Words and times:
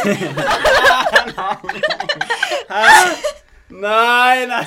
Hæ? 0.00 0.06
Nei, 3.68 4.46
nei. 4.46 4.64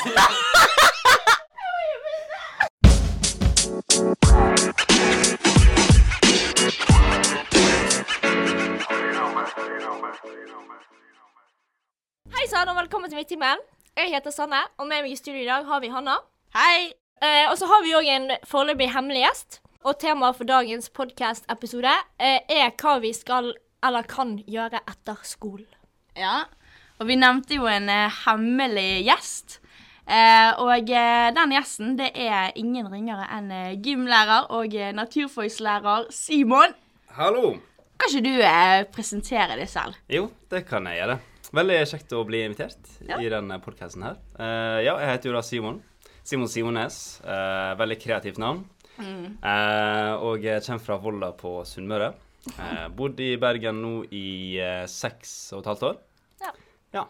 Hei 12.33 12.47
sann, 12.47 12.69
og 12.69 12.75
velkommen 12.75 13.09
til 13.09 13.17
Midttimen. 13.17 13.57
Jeg 13.97 14.09
heter 14.13 14.29
Sanne, 14.31 14.55
og 14.77 14.87
med 14.87 15.01
meg 15.01 15.11
i 15.11 15.15
studio 15.15 15.41
i 15.41 15.45
dag 15.49 15.65
har 15.65 15.79
vi 15.81 15.89
Hanna. 15.89 16.15
Hei! 16.53 16.93
Eh, 17.23 17.49
og 17.49 17.57
så 17.57 17.65
har 17.65 17.81
vi 17.81 17.97
òg 17.97 18.05
en 18.05 18.31
foreløpig 18.45 18.93
hemmelig 18.93 19.25
gjest. 19.25 19.61
Og 19.83 19.97
temaet 19.99 20.37
for 20.37 20.45
dagens 20.45 20.89
podkast-episode 20.93 21.97
eh, 22.21 22.39
er 22.49 22.69
hva 22.77 22.99
vi 23.01 23.13
skal 23.17 23.55
eller 23.83 24.07
kan 24.09 24.37
gjøre 24.47 24.79
etter 24.89 25.19
skolen. 25.27 25.67
Ja, 26.17 26.43
og 26.99 27.07
vi 27.09 27.15
nevnte 27.19 27.57
jo 27.57 27.65
en 27.67 27.89
eh, 27.89 28.11
hemmelig 28.25 29.03
gjest. 29.07 29.59
Eh, 30.03 30.49
og 30.59 30.89
eh, 30.91 31.29
den 31.35 31.53
gjesten 31.55 31.93
det 31.99 32.09
er 32.19 32.51
ingen 32.59 32.89
ringere 32.91 33.23
enn 33.37 33.51
eh, 33.55 33.75
gymlærer 33.83 34.49
og 34.51 34.73
eh, 34.75 34.91
naturfagslærer 34.95 36.09
Simon. 36.13 36.75
Hallo. 37.17 37.53
Kan 38.01 38.09
ikke 38.11 38.23
du 38.25 38.33
eh, 38.43 38.83
presentere 38.91 39.55
deg 39.59 39.69
selv? 39.71 39.95
Jo, 40.11 40.27
det 40.51 40.65
kan 40.67 40.85
jeg 40.91 40.99
gjøre. 41.01 41.19
Veldig 41.53 41.79
kjekt 41.87 42.13
å 42.17 42.23
bli 42.25 42.39
invitert 42.47 42.93
Ja. 43.07 43.19
i 43.21 43.29
denne 43.29 43.59
podkasten 43.63 44.03
her. 44.07 44.15
Eh, 44.41 44.79
ja, 44.87 44.95
jeg 44.99 45.11
heter 45.13 45.29
jo 45.31 45.35
da 45.37 45.43
Simon. 45.45 45.81
Simon 46.25 46.49
Simones. 46.49 46.97
Eh, 47.23 47.73
veldig 47.79 47.97
kreativt 48.01 48.39
navn. 48.41 48.63
Eh, 48.99 50.13
og 50.23 50.43
jeg 50.45 50.63
kommer 50.65 50.83
fra 50.83 50.97
Volda 51.01 51.31
på 51.37 51.59
Sunnmøre. 51.67 52.11
Uh, 52.59 52.87
bodd 52.91 53.19
i 53.23 53.31
Bergen 53.39 53.77
nå 53.81 53.91
i 54.11 54.57
eh, 54.59 54.83
seks 54.91 55.53
og 55.55 55.61
et 55.63 55.69
halvt 55.71 55.83
år. 55.89 55.99
Ja. 56.43 56.49
Ja. 56.97 57.03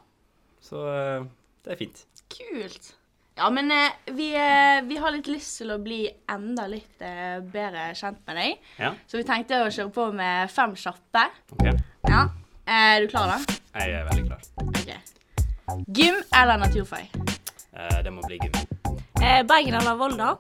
Så 0.62 0.84
eh, 0.92 1.24
det 1.66 1.74
er 1.74 1.80
fint. 1.80 2.04
Kult. 2.30 2.92
Ja, 3.36 3.48
men 3.50 3.72
eh, 3.74 3.96
vi, 4.14 4.28
eh, 4.38 4.84
vi 4.86 5.00
har 5.02 5.10
litt 5.16 5.26
lyst 5.32 5.58
til 5.58 5.74
å 5.74 5.80
bli 5.82 6.04
enda 6.30 6.68
litt 6.70 7.02
eh, 7.02 7.40
bedre 7.42 7.88
kjent 7.98 8.22
med 8.30 8.38
deg. 8.38 8.68
Ja, 8.78 8.92
Så 9.10 9.18
vi 9.18 9.26
tenkte 9.26 9.64
å 9.66 9.72
kjøre 9.74 9.90
på 9.96 10.06
med 10.14 10.52
fem 10.54 10.76
kjappe. 10.78 11.26
OK. 11.58 11.66
Ja. 12.12 12.28
Eh, 12.68 12.94
Er 12.94 13.02
du 13.02 13.10
klar, 13.10 13.34
da? 13.34 13.58
Jeg 13.82 13.98
er 13.98 14.06
veldig 14.12 14.28
klar. 14.30 14.46
Ok. 14.70 14.94
Gym 15.98 16.22
eller 16.30 16.62
naturfag? 16.62 17.10
Eh, 17.74 17.98
det 18.06 18.14
må 18.14 18.22
bli 18.28 18.38
gym. 18.38 18.54
Eh, 19.24 19.42
Bergen 19.50 19.80
eller 19.82 19.98
Volda? 19.98 20.36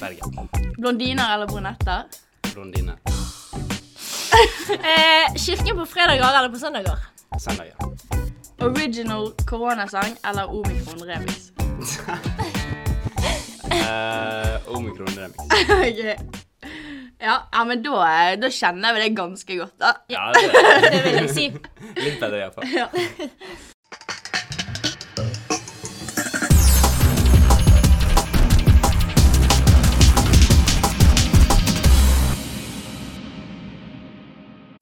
Bergen. 0.00 0.50
Blondiner 0.78 1.36
eller 1.36 1.46
brunetter? 1.46 2.02
Blondine. 2.50 2.98
Eh, 4.92 5.34
kirken 5.36 5.76
på 5.78 5.86
fredager 5.86 6.38
eller 6.38 6.50
på 6.52 6.58
søndager? 6.60 6.96
Søndager. 7.38 7.74
Original 8.60 9.30
koronasang 9.46 10.16
eller 10.28 10.50
omikron 10.50 11.02
remix? 11.08 11.50
Eh, 13.72 14.76
Omikron 14.76 15.08
remix. 15.16 15.36
ok. 15.70 16.02
Ja, 17.20 17.34
ja, 17.52 17.64
men 17.66 17.82
da, 17.82 17.94
eh, 18.06 18.36
da 18.38 18.50
kjenner 18.50 18.94
vi 18.94 19.00
det 19.02 19.08
ganske 19.18 19.56
godt, 19.58 19.74
da. 19.82 19.92
Ja, 20.10 20.28
det 20.34 20.44
er 20.54 20.90
Det 20.90 21.00
vil 21.06 21.16
jeg 21.18 21.30
si. 21.34 21.48
litt 21.98 22.20
bedre 22.22 22.44
iallfall. 22.44 22.68
Ja. 22.76 22.86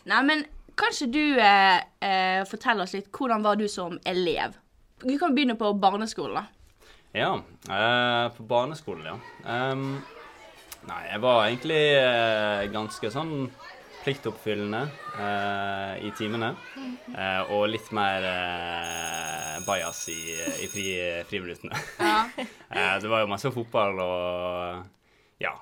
Nei, 0.07 0.23
men 0.23 0.45
kanskje 0.79 1.09
du 1.11 1.23
eh, 1.43 1.81
eh, 2.05 2.43
forteller 2.47 2.87
oss 2.87 2.95
litt 2.95 3.09
hvordan 3.11 3.43
var 3.43 3.59
du 3.59 3.67
som 3.71 3.99
elev? 4.07 4.55
Vi 5.03 5.19
kan 5.19 5.35
begynne 5.35 5.57
på 5.59 5.73
barneskolen, 5.83 6.39
da. 6.39 6.45
Ja, 7.17 7.33
eh, 7.67 8.27
på 8.37 8.47
barneskolen, 8.47 9.09
ja. 9.09 9.16
Um, 9.72 9.99
nei, 10.87 11.00
jeg 11.11 11.22
var 11.25 11.41
egentlig 11.49 11.83
eh, 11.99 12.66
ganske 12.71 13.11
sånn 13.11 13.34
pliktoppfyllende 14.05 14.84
eh, 15.19 16.06
i 16.06 16.12
timene. 16.15 16.53
Eh, 17.11 17.50
og 17.50 17.66
litt 17.72 17.91
mer 17.97 18.31
bajas 19.66 20.05
i, 20.15 20.21
i 20.62 20.71
fri, 20.71 20.91
friminuttene. 21.27 21.83
Ja. 21.99 22.21
eh, 22.71 22.95
det 23.03 23.11
var 23.11 23.25
jo 23.25 23.33
masse 23.34 23.50
fotball 23.50 23.99
og 24.06 24.84
ja. 25.43 25.56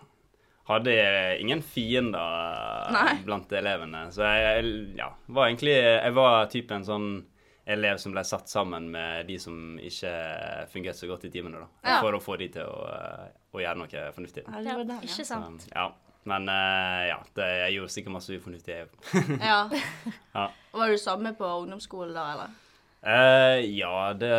Hadde 0.65 0.95
ingen 1.43 1.61
fiender 1.63 2.91
Nei. 2.95 3.19
blant 3.27 3.53
elevene. 3.53 4.07
Så 4.15 4.25
jeg 4.25 4.71
ja, 4.97 5.11
var 5.27 5.51
egentlig 5.51 5.75
Jeg 5.77 6.15
var 6.17 6.47
typen 6.53 6.87
sånn 6.87 7.09
elev 7.69 7.97
som 8.01 8.13
ble 8.13 8.25
satt 8.25 8.49
sammen 8.49 8.91
med 8.93 9.27
de 9.29 9.39
som 9.41 9.79
ikke 9.81 10.11
fungerte 10.73 10.99
så 11.01 11.09
godt 11.09 11.25
i 11.29 11.31
timene, 11.33 11.63
da. 11.65 11.69
Ja. 11.89 11.99
For 12.05 12.17
å 12.17 12.21
få 12.21 12.37
de 12.41 12.51
til 12.53 12.69
å, 12.69 12.81
eh, 12.93 13.29
å 13.57 13.63
gjøre 13.63 13.81
noe 13.81 14.03
fornuftig. 14.17 14.45
Ja, 14.45 14.61
det 14.61 14.75
var 14.77 14.85
den, 14.85 14.99
ja. 14.99 15.09
ikke 15.09 15.25
Så, 15.25 15.29
sant? 15.31 15.69
ja. 15.73 15.87
Men 16.25 16.49
eh, 16.49 17.01
ja, 17.11 17.19
det, 17.37 17.47
jeg 17.61 17.75
gjorde 17.79 17.93
sikkert 17.93 18.15
masse 18.17 18.37
ufornuftig, 18.37 18.77
jeg 18.79 18.89
òg. 18.89 19.33
Ja. 19.45 19.59
Ja. 20.37 20.47
Var 20.75 20.93
du 20.93 20.99
samme 21.01 21.33
på 21.39 21.49
ungdomsskolen 21.63 22.17
da, 22.17 22.25
eller? 22.35 22.61
Uh, 23.05 23.61
ja, 23.69 24.13
det, 24.17 24.31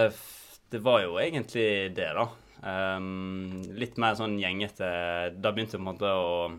det 0.74 0.82
var 0.86 1.04
jo 1.06 1.20
egentlig 1.22 1.68
det, 1.98 2.10
da. 2.18 2.26
Ehm, 2.66 3.62
litt 3.78 3.98
mer 4.02 4.16
sånn 4.18 4.38
gjengete. 4.42 4.88
Da 5.38 5.52
begynte 5.54 5.78
jeg 5.78 5.82
på 5.82 5.86
en 5.86 5.92
måte 5.92 6.10
å, 6.10 6.50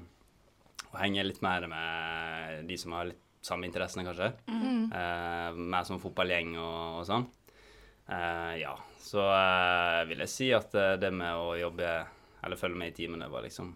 å 0.93 1.01
henge 1.01 1.25
litt 1.27 1.41
mer 1.45 1.67
med 1.71 2.67
de 2.69 2.77
som 2.79 2.95
har 2.97 3.09
litt 3.11 3.23
samme 3.47 3.67
interessene, 3.69 4.05
kanskje. 4.07 4.33
Eh, 4.51 5.55
mer 5.55 5.85
som 5.87 6.01
fotballgjeng 6.03 6.57
og, 6.59 7.01
og 7.01 7.07
sånn. 7.09 7.27
Uh, 8.07 8.55
ja, 8.55 8.71
så 9.03 9.19
uh, 9.19 10.05
vil 10.07 10.21
jeg 10.23 10.31
si 10.31 10.47
at 10.55 10.75
eh, 10.79 10.93
det 11.03 11.09
med 11.11 11.35
å 11.35 11.57
jobbe 11.59 11.89
eller 12.47 12.59
følge 12.61 12.79
med 12.79 12.93
i 12.93 12.95
timene 12.95 13.27
var 13.33 13.43
liksom 13.43 13.73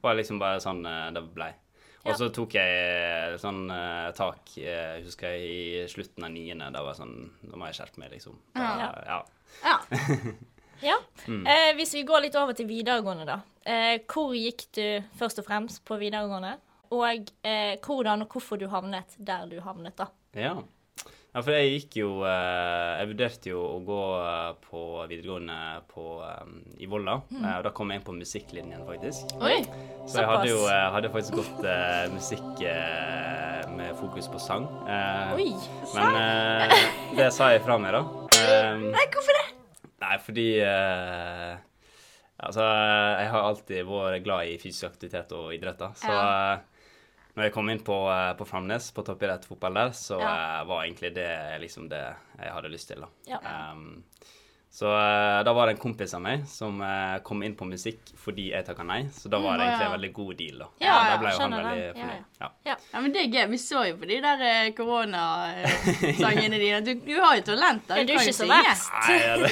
var 0.00 0.16
liksom 0.16 0.38
bare 0.40 0.62
sånn 0.64 0.80
eh, 0.88 1.10
det 1.12 1.22
blei. 1.36 1.50
Og 2.06 2.08
Ja. 2.08 2.14
så 2.16 2.30
tok 2.32 2.54
jeg 2.56 3.36
sånn 3.42 3.66
tak, 4.16 4.54
eh, 4.56 5.02
husker 5.04 5.34
jeg, 5.36 5.50
i 5.84 5.88
slutten 5.92 6.24
av 6.24 6.32
niende. 6.32 6.70
Da 6.72 6.80
var 6.80 6.94
jeg 6.94 7.02
sånn 7.02 7.18
Nå 7.50 7.58
må 7.60 7.68
jeg 7.68 7.76
skjerpe 7.76 8.00
meg, 8.00 8.14
liksom. 8.16 8.38
Da, 8.56 8.70
Ja. 8.80 8.88
ja. 9.04 9.20
Ja. 9.60 9.76
Ja. 10.84 10.96
Mm. 11.26 11.44
Eh, 11.46 11.70
hvis 11.78 11.94
vi 11.98 12.04
går 12.08 12.26
litt 12.26 12.36
over 12.40 12.56
til 12.56 12.68
videregående, 12.70 13.26
da. 13.28 13.40
Eh, 13.64 14.00
hvor 14.08 14.34
gikk 14.36 14.66
du 14.76 14.84
først 15.20 15.42
og 15.42 15.48
fremst 15.48 15.84
på 15.86 15.98
videregående? 16.00 16.56
Og 16.96 17.30
eh, 17.46 17.76
hvordan 17.84 18.24
og 18.24 18.34
hvorfor 18.34 18.58
du 18.58 18.66
havnet 18.72 19.16
der 19.18 19.46
du 19.50 19.60
havnet, 19.62 19.94
da. 19.98 20.08
Ja. 20.34 20.56
ja, 21.34 21.40
for 21.42 21.50
jeg 21.54 21.70
gikk 21.72 21.96
jo 22.00 22.08
eh, 22.22 23.00
Jeg 23.00 23.08
vurderte 23.10 23.50
jo 23.50 23.62
å 23.66 23.78
gå 23.86 24.00
eh, 24.22 24.50
på 24.64 24.82
videregående 25.10 25.60
på, 25.90 26.06
eh, 26.26 26.56
i 26.82 26.90
Volda. 26.90 27.20
Eh, 27.36 27.52
og 27.58 27.68
da 27.68 27.74
kom 27.76 27.92
jeg 27.92 28.00
inn 28.00 28.08
på 28.08 28.16
musikklinjen, 28.18 28.82
faktisk. 28.88 29.36
Oi. 29.38 29.60
Så 30.08 30.22
jeg 30.22 30.30
hadde 30.32 30.50
jo 30.50 30.64
hadde 30.66 31.12
faktisk 31.14 31.38
gått 31.42 31.68
musikk 32.16 32.64
med 33.80 33.96
fokus 33.96 34.28
på 34.28 34.38
sang. 34.38 34.66
Eh, 34.88 35.34
Oi! 35.34 35.52
men 35.94 36.16
eh, 36.20 36.76
det 37.16 37.30
sa 37.34 37.52
jeg 37.54 37.64
fra 37.66 37.78
meg, 37.78 37.96
da. 37.96 38.06
Eh, 38.40 38.78
Nei, 38.80 39.02
hvorfor 39.12 39.36
det? 39.36 39.42
Nei, 40.00 40.16
fordi 40.24 40.46
eh, 40.64 41.56
Altså, 42.40 42.64
jeg 43.20 43.28
har 43.34 43.42
alltid 43.44 43.84
vært 43.84 44.22
glad 44.24 44.48
i 44.48 44.54
fysisk 44.62 44.86
aktivitet 44.88 45.32
og 45.36 45.50
idrett, 45.52 45.76
da. 45.82 45.90
Så 45.92 46.08
Ja. 46.08 46.54
eh, 46.54 46.60
når 47.36 47.44
jeg 47.44 47.52
kom 47.52 47.68
inn 47.68 47.82
på, 47.84 47.98
eh, 48.08 48.32
på 48.38 48.46
Framnes, 48.48 48.90
på 48.96 49.04
toppidrettsfotball 49.04 49.74
der, 49.74 49.90
så 49.92 50.18
Ja. 50.20 50.30
eh, 50.62 50.64
var 50.64 50.84
egentlig 50.86 51.12
det 51.14 51.60
liksom 51.60 51.88
det 51.90 52.00
jeg 52.38 52.52
hadde 52.52 52.70
lyst 52.72 52.88
til, 52.88 53.00
da. 53.04 53.08
Ja. 53.26 53.38
Um, 53.72 54.02
så 54.70 54.86
uh, 54.86 55.40
da 55.42 55.50
var 55.52 55.66
det 55.66 55.72
en 55.74 55.80
kompis 55.82 56.12
av 56.14 56.20
meg 56.22 56.44
som 56.46 56.76
uh, 56.78 57.16
kom 57.26 57.40
inn 57.42 57.56
på 57.58 57.66
musikk 57.66 58.12
fordi 58.22 58.44
jeg 58.52 58.62
takka 58.68 58.84
nei. 58.86 59.00
Så 59.10 59.26
da 59.32 59.40
var 59.42 59.58
det 59.58 59.64
Mm, 59.66 59.70
egentlig 59.72 59.86
en 59.88 59.94
veldig 59.96 60.10
god 60.14 60.36
deal, 60.38 60.60
da. 60.62 60.68
Ja, 60.78 60.92
da 60.94 61.08
ja, 61.10 61.16
ble 61.18 61.32
jo 61.32 61.40
han 61.42 61.56
veldig 61.56 61.88
fornøyd. 61.96 62.22
Ja. 62.38 62.50
Ja. 62.68 62.76
Ja, 62.92 63.00
men 63.02 63.12
det 63.16 63.24
er 63.24 63.32
gøy. 63.34 63.48
Vi 63.50 63.58
så 63.58 63.82
jo 63.88 63.96
på 63.98 64.06
de 64.12 64.20
der 64.22 64.44
eh, 64.46 64.70
koronasangene 64.78 66.60
dine. 66.64 66.80
Du, 66.86 66.92
du 67.02 67.16
har 67.18 67.34
jo 67.40 67.44
talent, 67.50 67.82
da. 67.88 67.98
Du, 67.98 68.06
du 68.06 68.14
kan 68.14 68.22
ikke 68.22 68.30
jo 68.30 68.36
så 68.38 68.46
synge. 68.46 68.60
verst? 68.70 68.92
Nei, 68.94 69.18
ja, 69.24 69.36
det, 69.42 69.50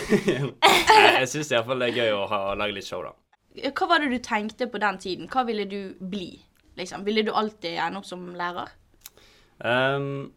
Nei, 0.62 1.12
jeg 1.24 1.30
syns 1.34 1.52
iallfall 1.56 1.82
det 1.82 1.90
er 1.90 1.98
gøy 2.04 2.14
å, 2.14 2.22
ha, 2.30 2.40
å 2.52 2.56
lage 2.62 2.78
litt 2.78 2.86
show, 2.88 3.02
da. 3.04 3.14
Hva 3.74 3.90
var 3.90 4.04
det 4.04 4.12
du 4.14 4.18
tenkte 4.22 4.68
på 4.70 4.78
den 4.82 4.98
tiden? 5.02 5.26
Hva 5.32 5.42
ville 5.48 5.66
du 5.66 5.80
bli? 5.98 6.30
Liksom? 6.78 7.02
Ville 7.06 7.26
du 7.26 7.32
alltid 7.34 7.74
ende 7.82 7.98
opp 7.98 8.06
som 8.06 8.22
lærer? 8.38 8.70
Um, 9.58 10.28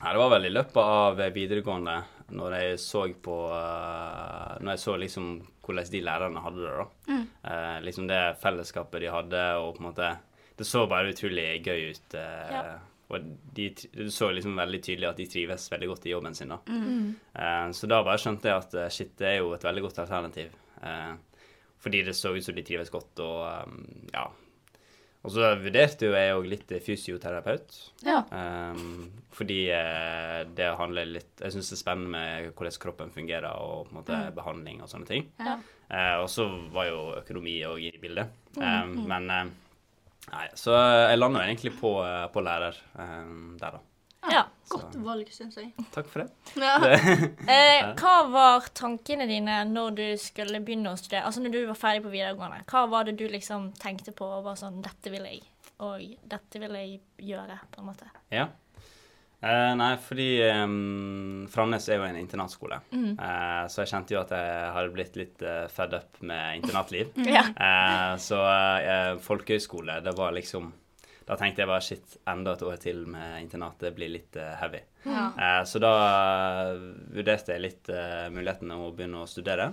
ja, 0.00 0.10
det 0.10 0.18
var 0.18 0.32
vel 0.34 0.48
i 0.48 0.54
løpet 0.58 0.82
av 0.82 1.20
videregående, 1.34 2.00
når 2.30 2.54
jeg 2.58 2.78
så 2.82 3.02
på 3.24 3.36
uh, 3.50 4.58
Når 4.60 4.74
jeg 4.74 4.82
så 4.82 4.96
liksom 5.00 5.28
hvordan 5.68 5.90
de 5.92 6.00
lærerne 6.00 6.40
hadde 6.40 6.62
det, 6.64 6.74
da. 6.78 7.16
Eh, 7.44 7.80
liksom 7.84 8.06
det 8.08 8.20
fellesskapet 8.40 9.02
de 9.04 9.10
hadde, 9.12 9.42
og 9.60 9.74
på 9.76 9.82
en 9.82 9.86
måte 9.90 10.06
Det 10.56 10.64
så 10.66 10.86
bare 10.88 11.10
utrolig 11.12 11.62
gøy 11.62 11.90
ut. 11.92 12.14
eh, 12.14 12.52
Ja. 12.54 12.78
Og 13.10 13.20
de, 13.56 13.70
du 13.92 14.10
så 14.12 14.30
liksom 14.32 14.56
veldig 14.56 14.80
tydelig 14.84 15.08
at 15.08 15.16
de 15.16 15.26
trives 15.26 15.68
veldig 15.72 15.88
godt 15.88 16.06
i 16.06 16.10
jobben 16.10 16.34
sin, 16.34 16.48
da. 16.48 16.58
Eh, 17.34 17.70
så 17.72 17.86
da 17.88 18.02
bare 18.02 18.18
skjønte 18.20 18.48
jeg 18.48 18.56
at 18.64 18.74
eh, 18.74 18.88
shit, 18.92 19.12
det 19.20 19.26
er 19.28 19.36
jo 19.38 19.52
et 19.56 19.64
veldig 19.64 19.82
godt 19.86 19.98
alternativ. 20.04 20.50
Eh, 20.82 21.14
fordi 21.80 22.02
det 22.04 22.16
så 22.16 22.32
ut 22.36 22.44
som 22.44 22.54
de 22.56 22.62
trives 22.62 22.90
godt, 22.90 23.20
og 23.20 23.76
ja. 24.12 24.26
Og 25.28 25.34
så 25.34 25.50
vurderte 25.60 26.08
jo 26.08 26.14
jeg 26.16 26.32
òg 26.32 26.46
litt 26.48 26.70
fysioterapeut. 26.86 27.74
Ja. 28.06 28.22
Um, 28.32 29.10
fordi 29.36 29.58
eh, 29.76 30.38
det 30.56 30.70
handler 30.78 31.10
litt 31.10 31.42
Jeg 31.44 31.52
syns 31.54 31.68
det 31.68 31.76
er 31.76 31.82
spennende 31.82 32.12
med 32.14 32.48
hvordan 32.56 32.80
kroppen 32.80 33.12
fungerer, 33.12 33.50
og 33.60 33.90
på 33.90 33.92
en 33.92 33.98
måte 34.00 34.20
behandling 34.38 34.80
og 34.80 34.88
sånne 34.88 35.10
ting. 35.10 35.28
Ja. 35.36 35.58
Uh, 35.88 36.16
og 36.22 36.28
så 36.32 36.48
var 36.72 36.88
jo 36.88 37.02
økonomi 37.20 37.58
òg 37.68 37.90
i 37.90 37.92
bildet. 38.00 38.32
Um, 38.56 39.02
Men 39.08 39.28
uh, 39.28 39.42
Nei, 40.28 40.44
så 40.60 40.74
jeg 41.08 41.20
landa 41.20 41.40
egentlig 41.46 41.70
på, 41.78 41.92
på 42.32 42.40
lærer 42.44 42.76
um, 43.00 43.54
der, 43.60 43.78
da. 43.78 44.32
Ja. 44.32 44.42
Godt 44.70 44.96
valg, 45.04 45.32
syns 45.32 45.58
jeg. 45.60 45.72
Takk 45.94 46.10
for 46.12 46.24
det. 46.24 46.28
Ja. 46.68 46.74
Eh, 47.48 47.90
hva 47.98 48.14
var 48.30 48.68
tankene 48.76 49.26
dine 49.30 49.60
når 49.68 49.96
du 49.96 50.06
skulle 50.20 50.60
begynne 50.64 50.92
å 50.92 51.00
studere? 51.00 51.24
Altså 51.28 51.42
når 51.42 51.54
du 51.54 51.60
var 51.70 51.78
ferdig 51.78 52.04
på 52.06 52.12
videregående, 52.12 52.64
hva 52.68 52.86
var 52.90 53.08
det 53.08 53.16
du 53.20 53.26
liksom 53.30 53.70
tenkte 53.78 54.14
på 54.16 54.28
og 54.38 54.46
var 54.48 54.58
sånn 54.60 54.80
Dette 54.84 55.12
vil 55.12 55.26
jeg, 55.28 55.42
og 55.84 56.02
dette 56.28 56.62
vil 56.62 56.80
jeg 56.80 56.98
gjøre, 57.30 57.60
på 57.72 57.82
en 57.82 57.88
måte. 57.92 58.08
Ja. 58.34 58.48
Eh, 59.38 59.72
nei, 59.78 59.92
fordi 60.02 60.42
um, 60.50 61.46
Framnes 61.50 61.84
er 61.86 62.00
jo 62.00 62.06
en 62.08 62.16
internatskole, 62.18 62.80
eh, 62.90 63.64
så 63.70 63.84
jeg 63.84 63.90
kjente 63.92 64.16
jo 64.16 64.22
at 64.24 64.32
jeg 64.34 64.72
hadde 64.74 64.94
blitt 64.96 65.18
litt 65.20 65.44
uh, 65.46 65.68
fed 65.70 65.94
up 65.94 66.18
med 66.26 66.58
internatliv. 66.58 67.12
Ja. 67.38 67.44
Eh, 67.46 68.14
så 68.22 68.40
eh, 68.82 69.14
folkehøyskole, 69.22 70.00
det 70.02 70.16
var 70.18 70.34
liksom 70.34 70.72
Da 71.28 71.36
tenkte 71.36 71.60
jeg 71.60 71.68
bare 71.68 71.84
shit, 71.84 72.16
enda 72.30 72.54
et 72.56 72.62
år 72.64 72.78
til 72.80 73.02
med 73.10 73.42
internatet 73.42 73.92
blir 73.96 74.08
litt 74.14 74.36
uh, 74.40 74.54
heavy. 74.62 74.80
Ja. 75.04 75.26
Uh, 75.36 75.60
så 75.68 75.80
da 75.82 75.92
eh, 76.00 76.86
vurderte 77.14 77.52
jeg 77.54 77.64
litt 77.66 77.90
uh, 77.92 78.28
muligheten 78.32 78.72
å 78.72 78.88
begynne 78.96 79.22
å 79.22 79.28
studere. 79.28 79.70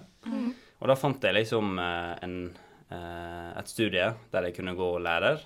Og 0.81 0.92
da 0.92 0.98
fant 1.00 1.24
jeg 1.24 1.38
liksom 1.38 1.78
en, 1.80 2.36
et 2.92 3.69
studie 3.72 4.10
der 4.34 4.48
jeg 4.50 4.56
kunne 4.57 4.74
gå 4.75 4.90
lærer 5.00 5.40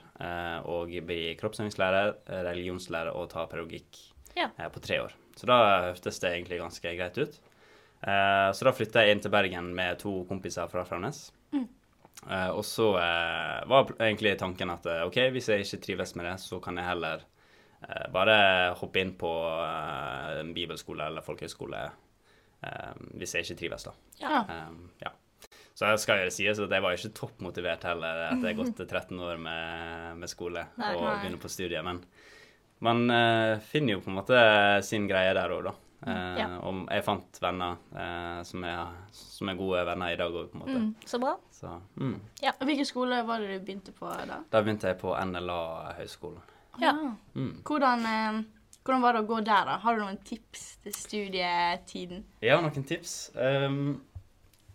og 0.65 0.95
bli 1.05 1.35
kroppsøvingslærer, 1.39 2.15
religionslærer 2.49 3.13
og 3.13 3.29
ta 3.31 3.45
pedagogikk 3.51 3.99
Ja. 4.35 4.49
på 4.73 4.81
tre 4.81 4.97
år. 5.05 5.13
Så 5.37 5.47
da 5.47 5.59
hørtes 5.91 6.17
det 6.23 6.33
egentlig 6.33 6.59
ganske 6.59 6.95
greit 6.97 7.21
ut. 7.21 7.37
Så 8.01 8.65
da 8.65 8.73
flytta 8.73 9.05
jeg 9.05 9.15
inn 9.15 9.21
til 9.23 9.31
Bergen 9.31 9.69
med 9.77 10.01
to 10.01 10.23
kompiser 10.27 10.67
fra 10.73 10.83
Framnes. 10.89 11.27
Eh, 12.27 12.49
og 12.51 12.65
så 12.67 12.89
uh, 12.99 13.67
var 13.69 13.93
egentlig 13.95 14.35
tanken 14.39 14.73
at 14.73 14.87
uh, 14.89 15.05
OK, 15.07 15.21
hvis 15.33 15.47
jeg 15.49 15.63
ikke 15.63 15.81
trives 15.85 16.15
med 16.19 16.27
det, 16.27 16.35
så 16.43 16.59
kan 16.63 16.77
jeg 16.77 16.89
heller 16.89 17.23
eh, 17.23 18.05
bare 18.11 18.35
hoppe 18.79 18.99
inn 18.99 19.13
på 19.19 19.31
en 20.41 20.51
bibelskole 20.55 21.07
eller 21.07 21.23
folkehøyskole 21.23 21.79
eh, 21.87 22.91
hvis 23.21 23.35
jeg 23.35 23.47
ikke 23.47 23.59
trives, 23.63 23.87
da. 23.87 23.95
Ja. 24.19 24.43
Um, 24.67 24.89
ja. 24.99 25.13
Så 25.79 25.87
jeg 25.87 26.01
skal 26.03 26.25
jo 26.25 26.31
si 26.33 26.43
sies 26.43 26.59
at 26.59 26.73
jeg 26.75 26.83
var 26.83 26.97
ikke 26.97 27.13
toppmotivert 27.15 27.85
heller 27.87 28.25
etter 28.25 28.49
jeg 28.49 28.57
har 28.57 28.65
gått 28.65 28.83
13 28.89 29.21
år 29.23 29.39
med, 29.39 30.17
med 30.19 30.31
skole 30.31 30.65
Nei. 30.75 30.91
og 30.97 31.07
begynner 31.21 31.39
på 31.39 31.51
studiet. 31.51 31.87
Men 31.87 32.03
man 32.83 33.61
finner 33.63 33.95
jo 33.95 34.03
på 34.03 34.11
en 34.11 34.19
måte 34.19 34.41
sin 34.87 35.07
greie 35.07 35.31
der 35.35 35.55
òg, 35.55 35.71
da. 35.71 35.77
Eh, 36.09 36.39
Ja. 36.39 36.47
Og 36.65 36.85
jeg 36.89 37.03
fant 37.05 37.39
venner 37.43 37.77
eh, 37.95 38.41
som, 38.47 38.63
er, 38.67 38.93
som 39.15 39.49
er 39.51 39.57
gode 39.59 39.83
venner 39.87 40.13
i 40.13 40.19
dag 40.19 40.35
òg, 40.35 40.51
på 40.51 40.57
en 40.57 40.63
måte. 40.63 40.77
Mm, 40.83 41.09
så 41.11 41.19
bra. 41.21 41.35
Så 41.53 41.73
mm. 41.99 42.15
Og 42.49 42.65
Hvilken 42.69 42.87
skole 42.87 43.19
var 43.27 43.43
det 43.43 43.51
du 43.59 43.65
begynte 43.65 43.93
på 43.95 44.09
da? 44.29 44.39
da 44.51 44.61
begynte 44.63 44.91
jeg 44.91 44.99
på 45.01 45.13
NLA-høgskolen. 45.15 46.41
Ja. 46.79 46.93
Ah. 46.93 47.13
Mm. 47.35 47.53
Hvordan, 47.67 48.05
eh, 48.05 48.43
hvordan 48.83 49.01
var 49.03 49.15
det 49.15 49.23
å 49.23 49.29
gå 49.29 49.39
der, 49.41 49.65
da? 49.67 49.79
Har 49.83 49.97
du 49.97 50.03
noen 50.05 50.21
tips 50.25 50.67
til 50.83 50.95
studietiden? 50.95 52.23
Jeg 52.41 52.55
har 52.55 52.63
noen 52.63 52.87
tips. 52.87 53.17
Um, 53.35 53.99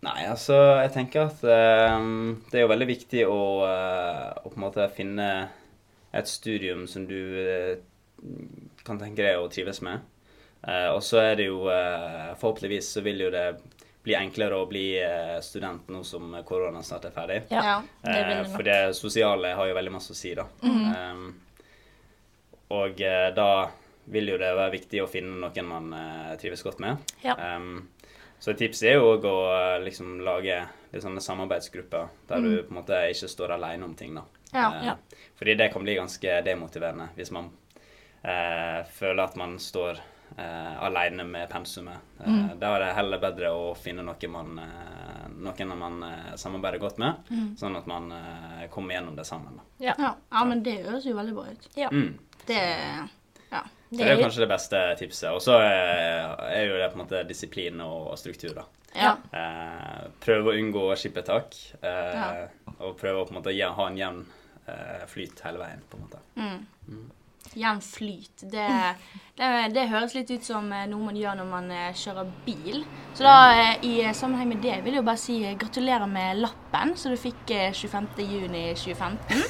nei, 0.04 0.20
altså 0.28 0.58
Jeg 0.82 0.92
tenker 0.92 1.30
at 1.30 1.40
um, 1.96 2.42
det 2.50 2.60
er 2.60 2.66
jo 2.66 2.72
veldig 2.74 2.90
viktig 2.92 3.24
å, 3.26 3.40
uh, 3.64 4.30
å 4.44 4.50
på 4.52 4.58
en 4.60 4.66
måte 4.66 4.88
finne 4.94 5.28
et 6.14 6.30
studium 6.30 6.84
som 6.86 7.08
du 7.08 7.16
uh, 7.16 7.74
kan 8.84 9.00
tenke 9.00 9.24
deg 9.24 9.40
å 9.40 9.48
trives 9.52 9.80
med. 9.84 10.04
Uh, 10.64 10.90
og 10.96 11.02
så 11.04 11.18
er 11.20 11.34
det 11.36 11.46
jo 11.50 11.66
uh, 11.68 12.32
Forhåpentligvis 12.40 12.88
så 12.96 13.02
vil 13.04 13.20
jo 13.26 13.30
det 13.34 13.46
bli 14.04 14.14
enklere 14.16 14.56
å 14.60 14.66
bli 14.68 14.86
uh, 15.00 15.38
student 15.44 15.88
nå 15.92 16.02
som 16.04 16.32
korona 16.48 16.80
snart 16.84 17.04
er 17.08 17.12
ferdig. 17.16 17.38
Ja. 17.52 17.78
Det 18.04 18.14
vil 18.16 18.32
Eh, 18.34 18.42
nok. 18.42 18.52
for 18.56 18.62
det 18.68 18.78
sosiale 18.96 19.54
har 19.56 19.68
jo 19.68 19.76
veldig 19.76 19.92
masse 19.92 20.12
å 20.12 20.16
si, 20.18 20.34
da. 20.36 20.44
Um, 20.64 21.34
og 22.74 23.00
eh, 23.00 23.30
da 23.36 23.48
vil 24.12 24.28
jo 24.34 24.38
det 24.40 24.50
være 24.56 24.72
viktig 24.74 25.02
å 25.04 25.08
finne 25.08 25.36
noen 25.40 25.68
man 25.68 25.92
eh, 25.96 26.32
trives 26.40 26.62
godt 26.64 26.80
med. 26.84 26.96
Ja. 27.24 27.36
Um, 27.56 27.88
så 28.40 28.52
et 28.52 28.58
tips 28.60 28.82
er 28.84 28.98
jo 28.98 29.12
òg 29.14 29.24
å 29.28 29.36
eh, 29.56 29.78
liksom 29.86 30.18
lage 30.26 30.58
litt 30.92 31.04
sånne 31.04 31.22
samarbeidsgrupper 31.24 32.08
der 32.28 32.42
du 32.44 32.50
på 32.62 32.72
en 32.74 32.78
måte 32.80 32.98
ikke 33.12 33.28
står 33.32 33.54
alene 33.56 33.86
om 33.88 33.94
ting, 33.98 34.16
da. 34.16 34.24
Ja. 34.52 34.66
Eh, 34.68 34.88
Ja. 34.90 34.96
Fordi 35.38 35.54
det 35.58 35.70
kan 35.72 35.82
bli 35.84 35.96
ganske 35.98 36.40
demotiverende 36.46 37.08
hvis 37.16 37.32
man 37.34 37.48
eh, 38.22 38.84
føler 38.96 39.24
at 39.24 39.36
man 39.40 39.56
står 39.58 39.98
eh, 40.36 40.82
alene 40.84 41.24
med 41.24 41.48
pensumet. 41.50 41.98
Eh, 42.20 42.26
Mm. 42.26 42.58
Da 42.58 42.70
er 42.76 42.80
det 42.80 42.94
heller 42.96 43.18
bedre 43.20 43.50
å 43.52 43.74
finne 43.76 44.02
noe 44.02 44.28
man, 44.28 44.58
eh, 44.58 45.26
noen 45.34 45.74
man 45.78 46.02
eh, 46.02 46.34
samarbeider 46.36 46.78
godt 46.80 46.98
med, 46.98 47.14
sånn 47.58 47.76
at 47.76 47.86
man 47.86 48.10
eh, 48.12 48.68
kommer 48.70 48.94
gjennom 48.94 49.16
det 49.16 49.24
sammen. 49.28 49.56
Da. 49.56 49.62
Ja. 49.84 49.94
Ja. 49.98 50.14
ja, 50.32 50.44
men 50.44 50.62
det 50.62 50.78
høres 50.86 51.04
jo 51.06 51.14
veldig 51.16 51.34
bra 51.34 51.44
ut. 51.50 51.68
Ja. 51.76 51.88
Mm. 51.92 52.18
Det 52.46 52.60
Ja. 53.50 53.60
Så 53.90 53.98
det 54.00 54.08
er 54.10 54.16
kanskje 54.22 54.40
det 54.42 54.48
beste 54.50 54.78
tipset. 54.98 55.30
Og 55.30 55.40
så 55.44 55.58
er, 55.62 56.32
er 56.50 56.64
jo 56.66 56.78
det 56.80 56.88
på 56.90 56.98
en 56.98 57.04
måte 57.04 57.20
disiplin 57.28 57.80
og, 57.84 58.16
struktur, 58.18 58.54
da. 58.56 58.64
ja. 58.96 59.12
Eh, 59.30 60.08
prøve 60.24 60.50
å 60.50 60.56
unngå 60.58 60.88
skippertak, 60.98 61.54
eh, 61.82 62.14
Ja. 62.16 62.48
og 62.80 62.96
prøve 62.98 63.20
å 63.22 63.28
på 63.28 63.30
en 63.36 63.38
måte 63.42 63.54
ha 63.76 63.86
en 63.86 63.96
jevn 64.00 64.24
eh, 64.66 65.04
flyt 65.06 65.44
hele 65.44 65.58
veien, 65.62 65.84
på 65.90 65.96
en 66.00 66.02
måte. 66.08 66.18
Mm. 66.34 67.10
Jevn 67.54 67.80
flyt. 67.84 68.42
Det, 68.50 68.64
det, 69.38 69.48
det 69.74 69.84
høres 69.90 70.14
litt 70.16 70.30
ut 70.34 70.42
som 70.46 70.66
eh, 70.74 70.86
noe 70.90 71.04
man 71.06 71.16
gjør 71.18 71.36
når 71.38 71.46
man 71.50 71.68
eh, 71.70 71.90
kjører 71.94 72.30
bil. 72.46 72.80
Så 73.14 73.22
da, 73.26 73.34
eh, 73.54 73.84
i 73.86 73.92
sammenheng 74.16 74.48
med 74.50 74.62
det, 74.64 74.78
vil 74.82 74.96
jeg 74.96 75.02
jo 75.02 75.06
bare 75.06 75.20
si 75.22 75.36
gratulerer 75.60 76.08
med 76.10 76.40
lappen 76.42 76.96
som 76.98 77.14
du 77.14 77.18
fikk 77.20 77.52
eh, 77.54 77.68
25. 77.76 78.08
juni 78.24 78.64
2015. 78.74 79.44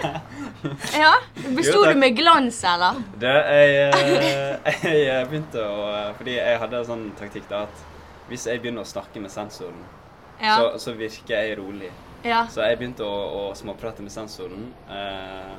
ja. 1.00 1.14
Besto 1.56 1.84
du 1.86 1.94
med 1.96 2.16
glans, 2.18 2.60
eller? 2.64 3.00
Det, 3.20 3.32
jeg, 3.70 4.92
jeg 5.06 5.30
begynte 5.30 5.64
å 5.64 5.88
Fordi 6.18 6.36
jeg 6.36 6.60
hadde 6.60 6.82
en 6.82 6.88
sånn 6.92 7.08
taktikk 7.20 7.48
da 7.50 7.64
at 7.68 7.86
hvis 8.30 8.44
jeg 8.46 8.60
begynner 8.62 8.84
å 8.84 8.86
snakke 8.86 9.18
med 9.22 9.32
sensoren, 9.32 9.80
Ja. 10.40 10.54
så, 10.56 10.68
så 10.78 10.92
virker 10.94 11.34
jeg 11.34 11.56
rolig. 11.58 11.88
ja. 12.22 12.44
Så 12.48 12.62
jeg 12.62 12.78
begynte 12.78 13.02
å, 13.04 13.16
å 13.50 13.54
småprate 13.58 14.04
med 14.06 14.12
sensoren 14.14 14.68
eh, 14.88 15.56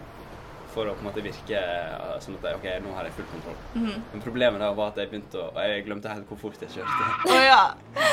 for 0.74 0.90
å 0.90 0.94
på 0.96 1.04
en 1.04 1.08
måte 1.10 1.24
virke 1.26 1.60
eh, 1.60 2.14
som 2.24 2.36
at 2.40 2.48
ok, 2.56 2.68
nå 2.84 2.94
har 2.96 3.08
jeg 3.08 3.16
full 3.18 3.28
kontroll. 3.32 3.58
Mhm. 3.76 4.04
Men 4.14 4.24
problemet 4.26 4.64
da 4.64 4.72
var 4.78 4.92
at 4.94 5.02
jeg 5.02 5.12
begynte 5.12 5.40
å 5.42 5.48
Jeg 5.62 5.86
glemte 5.86 6.12
helt 6.12 6.28
hvor 6.32 6.40
fort 6.42 6.62
jeg 6.64 6.74
kjørte. 6.76 7.08
Oh, 7.30 7.38
ja. 7.44 7.62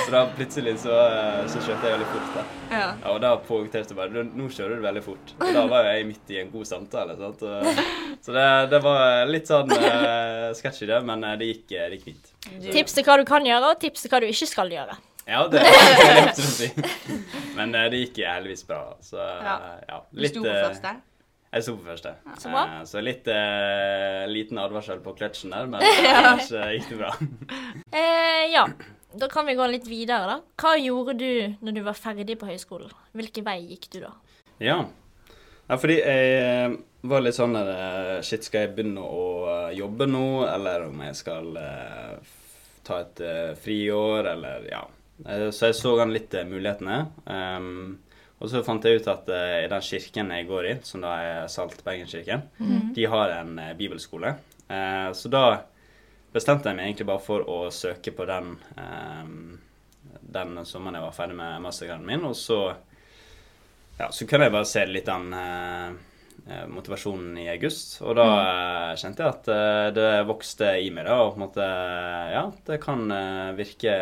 Så 0.04 0.14
da 0.14 0.24
plutselig 0.36 0.76
så, 0.84 0.94
eh, 1.06 1.42
så 1.50 1.62
kjørte 1.64 1.88
jeg 1.88 1.96
veldig 1.98 2.10
fort. 2.12 2.30
da. 2.36 2.44
ja. 2.74 2.86
Ja, 2.88 3.12
og 3.14 3.20
da 3.24 3.34
poengterte 3.48 3.94
jeg 3.94 3.98
bare 3.98 4.24
Nå 4.28 4.48
kjører 4.52 4.76
du 4.80 4.86
veldig 4.86 5.04
fort. 5.06 5.34
Og 5.38 5.52
da 5.54 5.66
var 5.70 5.86
jo 5.88 5.96
jeg 5.96 6.08
midt 6.12 6.34
i 6.34 6.40
en 6.42 6.50
god 6.54 6.70
samtale. 6.70 7.18
sant? 7.20 7.44
Så 8.24 8.34
det, 8.34 8.46
det 8.72 8.82
var 8.82 9.28
litt 9.30 9.46
sånn 9.50 9.70
uh, 9.70 10.50
sketsjy, 10.58 10.88
det, 10.90 11.02
men 11.06 11.22
eh, 11.24 11.36
det 11.38 11.52
gikk, 11.52 11.68
det 11.70 11.98
gikk 11.98 12.08
fint. 12.10 12.32
Tips 12.72 12.96
til 12.98 13.06
hva 13.06 13.18
du 13.20 13.24
kan 13.28 13.46
gjøre, 13.46 13.74
og 13.74 13.80
tips 13.82 14.04
til 14.04 14.12
hva 14.12 14.20
du 14.24 14.26
ikke 14.28 14.48
skal 14.50 14.72
gjøre. 14.74 14.96
Ja, 15.28 15.42
det 15.52 15.60
er 15.60 16.22
absolutt. 16.22 16.78
Men 17.58 17.74
eh, 17.76 17.88
det 17.92 18.00
gikk 18.00 18.22
heldigvis 18.24 18.64
bra. 18.68 18.80
Så 19.04 19.20
eh, 19.20 19.48
Ja. 19.90 19.98
Litt, 20.16 20.32
sto 20.32 20.44
på 20.44 20.48
eh, 20.48 20.62
første? 20.64 20.94
Jeg 21.48 21.64
sto 21.64 21.74
på 21.78 21.86
første. 21.88 22.12
Så 22.36 22.52
bra. 22.52 22.62
Eh, 22.66 22.84
så 22.90 23.00
litt 23.00 23.28
uh, 23.32 24.26
liten 24.28 24.60
advarsel 24.60 25.00
på 25.04 25.14
kløtsjen 25.16 25.54
der, 25.54 25.68
men 25.70 25.84
ellers 26.10 26.50
eh, 26.52 26.74
gikk 26.76 26.92
det 26.92 27.00
bra. 27.00 27.12
Eh, 27.88 28.50
ja, 28.52 28.66
da 29.16 29.26
kan 29.32 29.46
vi 29.48 29.54
gå 29.56 29.64
litt 29.72 29.86
videre, 29.88 30.26
da. 30.28 30.34
Hva 30.60 30.74
gjorde 30.76 31.14
du 31.16 31.54
når 31.64 31.76
du 31.78 31.80
var 31.86 31.96
ferdig 31.96 32.36
på 32.38 32.50
høyskolen? 32.50 32.92
Hvilken 33.16 33.46
vei 33.46 33.62
gikk 33.62 33.88
du 33.94 34.02
da? 34.02 34.10
Ja. 34.60 34.76
ja 35.70 35.78
fordi 35.80 35.96
jeg 36.02 36.74
var 37.08 37.24
litt 37.24 37.38
sånn 37.38 37.56
der 37.56 38.20
Shit, 38.26 38.44
skal 38.44 38.66
jeg 38.66 38.74
begynne 38.76 39.04
å 39.04 39.24
jobbe 39.72 40.08
nå, 40.10 40.26
eller 40.50 40.84
om 40.90 41.00
jeg 41.06 41.16
skal 41.16 41.56
eh, 41.62 42.36
ta 42.84 43.00
et 43.06 43.24
eh, 43.24 43.54
friår, 43.64 44.28
eller 44.34 44.68
ja. 44.68 44.84
Så 45.24 45.70
jeg 45.70 45.78
så 45.80 45.96
an 45.98 46.14
litt 46.14 46.36
mulighetene. 46.46 46.98
Um, 47.26 47.96
og 48.38 48.50
så 48.50 48.60
fant 48.62 48.84
jeg 48.86 49.00
ut 49.00 49.08
at 49.10 49.30
uh, 49.32 49.56
i 49.64 49.70
den 49.70 49.82
kirken 49.82 50.30
jeg 50.34 50.46
går 50.46 50.68
i, 50.70 50.74
som 50.86 51.02
da 51.02 51.14
er 51.18 51.48
Salt 51.50 51.80
Bergenskirken, 51.86 52.44
de 52.94 53.06
har 53.10 53.34
en 53.40 53.56
uh, 53.58 53.72
bibelskole. 53.78 54.36
Uh, 54.70 55.10
så 55.16 55.30
da 55.32 55.44
bestemte 56.34 56.70
jeg 56.70 56.78
meg 56.78 56.90
egentlig 56.90 57.08
bare 57.08 57.24
for 57.24 57.48
å 57.50 57.62
søke 57.74 58.12
på 58.14 58.26
den 58.28 58.52
den 60.28 60.58
sommeren 60.68 60.98
jeg 60.98 61.06
var 61.06 61.14
ferdig 61.16 61.38
med 61.38 61.62
mastergraden 61.64 62.04
min, 62.04 62.26
og 62.28 62.34
så 62.36 62.58
ja, 63.96 64.10
så 64.12 64.26
kunne 64.28 64.46
jeg 64.46 64.54
bare 64.54 64.68
se 64.68 64.82
litt 64.86 65.08
den 65.08 65.32
motivasjonen 66.68 67.38
i 67.40 67.46
august. 67.48 67.96
Og 68.04 68.12
da 68.20 68.26
mm. 68.28 69.00
kjente 69.00 69.24
jeg 69.24 69.32
at 69.32 69.48
det 69.96 70.10
vokste 70.28 70.68
i 70.84 70.92
meg, 70.92 71.08
da. 71.08 71.16
Og 71.24 71.32
på 71.32 71.40
en 71.40 71.46
måte 71.46 71.70
Ja, 72.34 72.44
det 72.68 72.78
kan 72.84 73.08
virke 73.56 73.96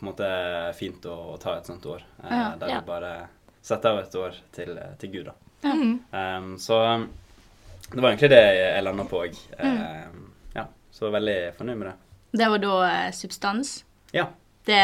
på 0.00 0.06
en 0.06 0.10
måte 0.10 0.30
fint 0.78 1.06
å, 1.06 1.16
å 1.34 1.38
ta 1.40 1.58
et 1.58 1.68
sånt 1.68 1.86
år. 1.86 2.04
Eh, 2.24 2.32
Ja, 2.34 2.48
der 2.60 2.74
ja. 2.74 2.80
du 2.80 2.88
bare 2.88 3.12
setter 3.62 3.94
av 3.94 4.02
et 4.02 4.16
år 4.16 4.38
til, 4.56 4.78
til 5.00 5.12
Gud, 5.12 5.30
da. 5.30 5.36
Um, 5.60 6.54
så 6.58 6.78
um, 6.80 7.04
det 7.90 8.00
var 8.00 8.14
egentlig 8.14 8.30
det 8.32 8.40
jeg 8.40 8.86
landa 8.86 9.04
på 9.08 9.20
òg. 9.26 9.36
Um, 9.60 10.30
ja, 10.56 10.64
så 10.94 11.12
veldig 11.12 11.38
fornøyd 11.58 11.82
med 11.82 11.90
det. 11.90 11.96
Det 12.40 12.48
var 12.52 12.62
da 12.62 12.74
eh, 12.88 13.12
substans. 13.16 13.76
Ja. 14.14 14.28
Det 14.66 14.82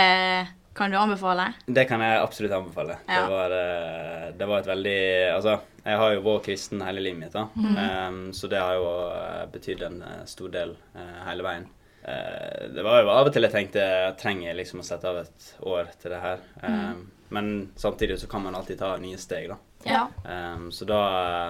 kan 0.76 0.90
du 0.90 0.96
anbefale? 0.99 1.52
Det 1.66 1.85
kan 1.88 2.02
jeg 2.04 2.20
absolutt 2.20 2.52
anbefale. 2.52 2.99
Ja. 3.06 3.20
Det, 3.23 3.30
var, 3.32 3.50
eh, 3.56 4.25
det 4.37 4.49
var 4.50 4.61
et 4.61 4.66
veldig 4.68 5.00
Altså, 5.32 5.54
jeg 5.87 6.00
har 6.02 6.12
jo 6.12 6.25
vært 6.26 6.44
kristen 6.49 6.82
hele 6.85 7.00
livet 7.00 7.20
mitt, 7.23 7.32
da. 7.37 7.46
Um, 7.56 8.18
så 8.37 8.50
det 8.52 8.61
har 8.61 8.75
jo 8.76 8.90
eh, 9.14 9.46
betydd 9.54 9.87
en 9.87 10.02
eh, 10.04 10.25
stor 10.28 10.52
del 10.52 10.75
uh, 10.96 11.20
hele 11.30 11.46
veien. 11.46 11.64
Eh, 12.07 12.67
det 12.71 12.83
var 12.87 13.01
jo 13.03 13.11
av 13.11 13.27
og 13.27 13.33
til 13.35 13.43
jeg 13.43 13.53
tenkte 13.55 13.83
jeg 13.83 14.17
trenger 14.21 14.55
liksom 14.55 14.83
å 14.83 14.87
sette 14.87 15.09
av 15.11 15.17
et 15.25 15.47
år 15.67 15.89
til 16.01 16.13
det 16.15 16.21
her. 16.23 16.43
Um, 16.63 17.07
Men 17.29 17.49
samtidig 17.75 18.21
så 18.23 18.29
kan 18.31 18.45
man 18.45 18.55
alltid 18.55 18.79
ta 18.79 18.93
nye 19.03 19.19
steg, 19.19 19.49
da. 19.51 19.57
Ja. 19.83 20.05
Um, 20.23 20.69
så 20.71 20.87
da 20.87 21.01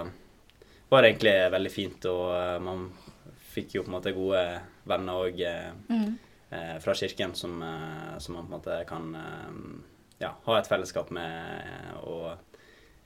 eh, 0.01 0.07
var 0.89 1.03
det 1.03 1.11
egentlig 1.11 1.35
veldig 1.53 1.73
fint, 1.75 2.07
og 2.09 2.31
eh, 2.33 2.57
man 2.65 2.87
fikk 3.53 3.75
jo 3.77 3.83
på 3.85 3.91
en 3.91 3.97
måte 3.99 4.15
gode 4.17 4.41
venner 4.89 5.21
òg 5.27 5.41
eh, 5.45 6.79
fra 6.81 6.95
kirken 6.97 7.35
som, 7.37 7.59
eh, 7.63 8.17
som 8.25 8.39
man 8.39 8.47
på 8.47 8.55
en 8.55 8.57
måte 8.57 8.79
kan 8.89 9.15
eh, 9.21 9.61
ja, 10.25 10.33
ha 10.47 10.59
et 10.59 10.69
fellesskap 10.71 11.11
med 11.13 11.61
eh, 11.61 11.93
og 12.09 12.39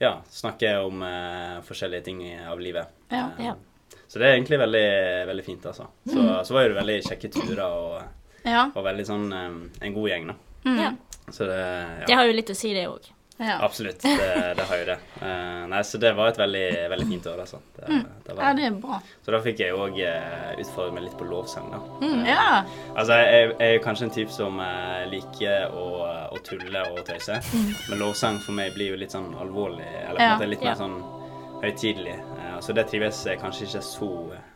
ja, 0.01 0.21
snakke 0.31 0.77
om 0.87 1.03
eh, 1.03 1.59
forskjellige 1.67 2.07
ting 2.07 2.23
av 2.47 2.61
livet. 2.63 2.95
Ja, 3.11 3.27
Eh, 3.39 3.47
ja. 3.51 3.57
Så 4.11 4.19
det 4.19 4.27
er 4.27 4.33
egentlig 4.41 4.59
veldig, 4.59 4.87
veldig 5.31 5.45
fint, 5.47 5.67
altså. 5.71 5.87
Så, 6.11 6.25
så 6.49 6.55
var 6.57 6.67
det 6.67 6.75
veldig 6.81 6.99
kjekke 7.07 7.31
turer 7.37 7.63
og, 7.69 8.01
Ja. 8.43 8.65
og 8.75 8.83
veldig 8.83 9.05
sånn 9.07 9.29
eh, 9.37 9.87
en 9.87 9.95
god 9.95 10.09
gjeng, 10.11 10.27
da. 10.33 10.35
Mm. 10.67 10.79
Ja. 10.83 10.91
Så 11.31 11.47
det, 11.47 11.63
Det 12.09 12.17
har 12.19 12.27
jo 12.27 12.35
litt 12.35 12.51
å 12.51 12.57
si, 12.59 12.73
det 12.75 12.89
òg. 12.91 13.07
Ja. 13.41 13.55
absolutt. 13.65 14.03
Det, 14.03 14.55
det 14.59 14.65
har 14.69 14.77
jo 14.83 14.85
det. 14.91 14.97
Uh, 15.23 15.63
nei, 15.71 15.79
så 15.89 15.97
det 16.03 16.11
var 16.19 16.29
et 16.29 16.37
veldig, 16.43 16.65
veldig 16.93 17.07
fint 17.09 17.29
år, 17.31 17.39
altså. 17.41 17.61
Det, 17.79 17.87
det 18.27 18.35
var 18.37 18.43
ja, 18.45 18.51
det 18.59 18.67
er 18.67 18.75
bra. 18.83 18.99
Så 19.25 19.33
da 19.33 19.41
fikk 19.47 19.63
jeg 19.63 19.73
òg 19.79 19.97
uh, 19.97 20.51
utfordre 20.61 20.93
meg 20.99 21.07
litt 21.07 21.15
på 21.17 21.29
lovsang, 21.31 21.71
da. 21.73 21.79
Mm, 22.03 22.27
ja. 22.29 22.43
Altså, 22.93 23.17
jeg, 23.23 23.47
jeg 23.55 23.71
er 23.71 23.73
jo 23.79 23.85
kanskje 23.87 24.05
en 24.11 24.13
type 24.19 24.35
som 24.37 24.61
eh, 24.61 25.07
liker 25.15 25.73
å, 25.73 25.87
å 26.37 26.43
tulle 26.45 26.83
og 26.91 27.01
tøyse. 27.09 27.39
Men 27.89 28.03
lovsang 28.03 28.43
for 28.45 28.59
meg 28.59 28.75
blir 28.77 28.93
jo 28.93 29.01
litt 29.01 29.15
sånn 29.17 29.31
alvorlig, 29.41 29.89
eller 30.03 30.19
på 30.19 30.21
en 30.21 30.29
Ja. 30.29 30.37
måte 30.37 30.51
litt 30.53 30.67
Ja. 30.69 30.75
mer 30.75 30.83
sånn 30.83 30.99
høytidelig. 31.63 32.17
Eh, 32.39 32.57
så 32.65 32.75
det 32.77 32.87
trives 32.91 33.21
jeg 33.27 33.41
kanskje 33.41 33.67
ikke 33.69 33.83
så 33.85 34.09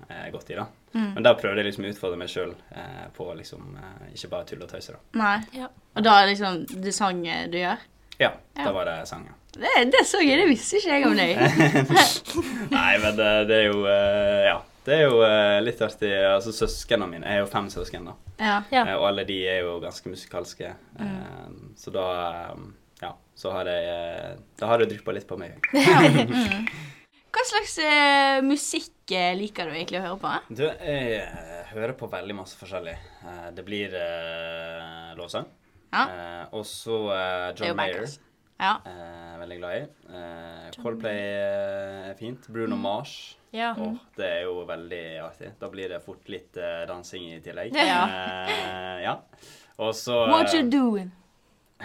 eh, 0.09 0.27
godt 0.35 0.51
i, 0.53 0.59
da. 0.59 0.67
Men 0.95 1.25
da 1.27 1.33
prøvde 1.35 1.59
jeg 1.59 1.67
liksom 1.73 1.87
å 1.89 1.91
utfordre 1.91 2.19
meg 2.21 2.29
sjøl 2.31 2.53
eh, 2.71 3.07
på 3.17 3.25
liksom 3.35 3.73
ikke 4.15 4.29
bare 4.31 4.47
tulle 4.47 4.67
og 4.69 4.71
tøyse, 4.71 4.95
da. 4.95 5.01
Nei. 5.19 5.39
Ja. 5.59 5.71
Og 5.99 6.05
da 6.07 6.19
er 6.21 6.29
liksom 6.31 6.61
det 6.85 6.93
sang 6.95 7.25
du 7.51 7.59
gjør? 7.59 7.83
Ja, 8.21 8.31
Ja. 8.55 8.63
da 8.69 8.71
var 8.77 8.87
det 8.87 9.01
sang, 9.11 9.25
ja. 9.27 9.35
Det, 9.55 9.73
det 9.91 10.05
så 10.07 10.21
jeg, 10.23 10.39
det 10.39 10.47
visste 10.51 10.79
ikke 10.79 10.95
jeg 10.99 11.07
om 11.07 11.17
deg. 11.19 11.43
Nei, 12.77 12.93
men 13.03 13.19
det, 13.19 13.33
det 13.51 13.59
er 13.59 13.69
jo 13.71 13.83
Ja. 13.87 14.61
Det 14.85 14.99
er 14.99 15.07
jo 15.07 15.21
litt 15.65 15.79
artig. 15.81 16.11
Altså, 16.29 16.53
søsknene 16.53 17.07
mine 17.09 17.25
Jeg 17.25 17.39
er 17.39 17.41
jo 17.41 17.47
fem 17.49 17.71
søsken, 17.73 18.05
da. 18.11 18.13
Ja. 18.37 18.57
Ja. 18.75 18.83
Og 18.99 19.07
alle 19.09 19.25
de 19.25 19.39
er 19.49 19.63
jo 19.65 19.79
ganske 19.81 20.11
musikalske. 20.13 20.75
Mm. 20.99 21.71
Så 21.81 21.95
da 21.95 22.05
Ja, 23.05 23.13
så 23.37 23.53
har 23.53 23.69
jeg 23.69 23.87
eh, 23.93 24.35
Da 24.61 24.73
har 24.73 24.81
det 24.81 24.91
dryppa 24.95 25.15
litt 25.17 25.29
på 25.29 25.39
meg. 25.41 25.61
Hva 27.35 27.43
slags 27.49 27.73
eh, 27.83 28.41
musikk 28.47 29.11
eh, 29.11 29.33
liker 29.35 29.67
du 29.67 29.75
egentlig 29.75 29.99
å 29.99 30.05
høre 30.05 30.19
på? 30.23 30.35
Du, 30.55 30.63
jeg 30.69 31.17
eh, 31.19 31.73
hører 31.73 31.97
på 31.99 32.07
veldig 32.13 32.37
masse 32.39 32.55
forskjellig. 32.57 32.95
Det 33.57 33.65
blir 33.67 33.97
lovsang. 35.19 35.49
Ja. 35.91 36.05
Og 36.55 36.63
så 36.69 36.99
John 37.59 37.75
Mayer. 37.79 38.07
Ja. 38.61 38.77
Veldig 39.41 39.57
glad 39.59 39.81
i. 39.81 39.83
Coldplay 40.79 41.19
er 41.25 42.15
fint. 42.19 42.47
Bruno 42.55 42.79
Mars. 42.79 43.35
Ja. 43.55 43.73
Oh, 43.79 43.99
det 44.19 44.29
er 44.29 44.47
jo 44.47 44.63
veldig 44.69 45.03
artig. 45.25 45.53
Da 45.59 45.71
blir 45.73 45.91
det 45.91 46.01
fort 46.07 46.31
litt 46.31 46.55
dansing 46.91 47.27
i 47.35 47.43
tillegg. 47.43 47.75
Ja. 47.75 48.07
Ja. 49.03 49.19
Og 49.83 49.95
så 49.99 50.23
What 50.31 50.55
you 50.55 50.63
doing? 50.71 51.11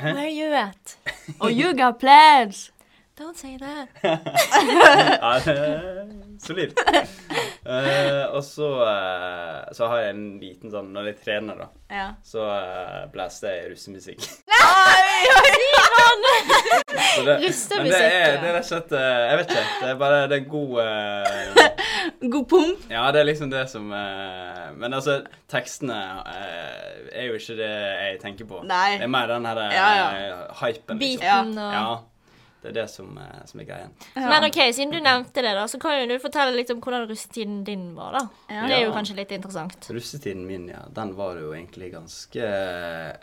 Where 0.02 0.18
are 0.18 0.28
you 0.28 0.54
at? 0.54 0.96
Oh, 1.42 1.48
you 1.50 1.74
got 1.74 2.00
plans. 2.00 2.72
Don't 3.20 3.36
say 3.36 3.58
that. 3.58 3.90
solid. 6.40 6.72
Uh, 7.66 8.26
og 8.34 8.44
så, 8.44 8.70
uh, 8.80 9.74
så 9.76 9.88
har 9.92 9.98
jeg 10.06 10.10
en 10.16 10.40
liten 10.40 10.72
sånn 10.72 10.94
Når 10.96 11.06
jeg 11.12 11.18
trener, 11.26 11.56
da, 11.60 11.68
Ja. 11.92 12.06
så 12.24 12.40
uh, 12.48 13.12
blaster 13.12 13.52
jeg 13.58 13.72
russemusikk. 13.74 14.24
Så 17.16 17.22
Russemusikk, 17.26 17.78
men 17.78 17.86
det 17.92 18.00
er, 18.00 18.38
det 18.40 18.48
er 18.50 18.54
rett 18.56 18.64
og 18.64 18.68
slett 18.70 18.92
eh, 18.96 19.00
Jeg 19.30 19.38
vet 19.40 19.50
ikke. 19.54 19.66
Det 19.82 19.88
er 19.90 19.96
bare 20.00 20.20
det 20.32 20.38
er 20.40 20.46
god 20.50 20.72
eh, 20.84 21.26
God 22.34 22.48
pump. 22.52 22.86
Ja, 22.92 23.06
det 23.16 23.22
er 23.22 23.28
liksom 23.30 23.52
det 23.52 23.64
som 23.72 23.92
uh, 23.92 24.70
Men 24.76 24.94
altså, 24.94 25.22
tekstene 25.52 25.96
uh, 26.26 27.10
er 27.14 27.30
jo 27.30 27.38
ikke 27.40 27.56
det 27.60 27.70
jeg 27.72 28.20
tenker 28.24 28.50
på. 28.50 28.62
Nei. 28.68 28.98
Det 29.00 29.08
er 29.08 29.14
mer 29.14 29.28
den 29.32 29.46
her 29.48 29.62
Ja, 29.72 29.90
ja. 29.96 30.40
hypen, 30.62 31.00
liksom. 31.00 31.22
Beaten 31.24 31.58
og 31.58 31.74
Ja. 31.74 31.90
Det 32.62 32.70
er 32.72 32.76
det 32.82 32.88
som, 32.92 33.18
eh, 33.18 33.46
som 33.48 33.60
er 33.62 33.68
greien. 33.70 33.92
Men 34.16 34.44
OK, 34.50 34.58
siden 34.76 34.92
du 34.92 35.00
nevnte 35.00 35.42
det, 35.46 35.54
da, 35.56 35.64
så 35.72 35.80
kan 35.80 35.96
jo 36.02 36.10
du 36.12 36.18
fortelle 36.20 36.52
litt 36.58 36.72
om 36.74 36.82
hvordan 36.84 37.06
russetiden 37.08 37.62
din 37.68 37.86
var, 37.96 38.18
da. 38.18 38.24
Ja. 38.52 38.66
Det 38.68 38.76
er 38.78 38.84
jo 38.86 38.92
kanskje 38.96 39.16
litt 39.16 39.32
interessant. 39.32 39.88
Russetiden 39.96 40.44
min, 40.48 40.68
ja, 40.74 40.82
den 40.96 41.14
var 41.16 41.40
jo 41.40 41.54
egentlig 41.56 41.94
ganske 41.94 42.52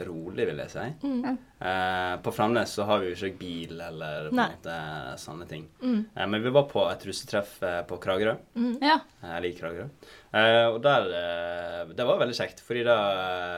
rolig, 0.08 0.46
vil 0.48 0.62
jeg 0.64 0.72
si. 0.72 0.86
Mm. 1.04 1.36
Eh, 1.60 2.16
på 2.24 2.32
Framnes 2.36 2.72
så 2.76 2.84
har 2.88 3.00
vi 3.00 3.10
jo 3.12 3.16
ikke 3.16 3.38
bil 3.40 3.80
eller 3.80 4.28
på 4.30 4.34
en 4.36 4.40
måte 4.42 4.76
sånne 5.20 5.48
ting. 5.48 5.66
Mm. 5.82 6.00
Eh, 6.14 6.26
men 6.26 6.42
vi 6.44 6.52
var 6.56 6.66
på 6.72 6.84
et 6.90 7.06
russetreff 7.08 7.58
eh, 7.64 7.82
på 7.88 7.98
Kragerø. 8.02 8.36
Ja. 8.80 8.98
Eh, 9.22 9.32
Jeg 9.36 9.42
liker 9.50 9.66
Kragerø. 9.66 9.88
Eh, 10.36 10.66
og 10.68 10.80
der 10.84 11.06
eh, 11.16 11.92
Det 11.96 12.04
var 12.08 12.18
veldig 12.20 12.34
kjekt, 12.36 12.60
fordi 12.66 12.82
da 12.84 12.96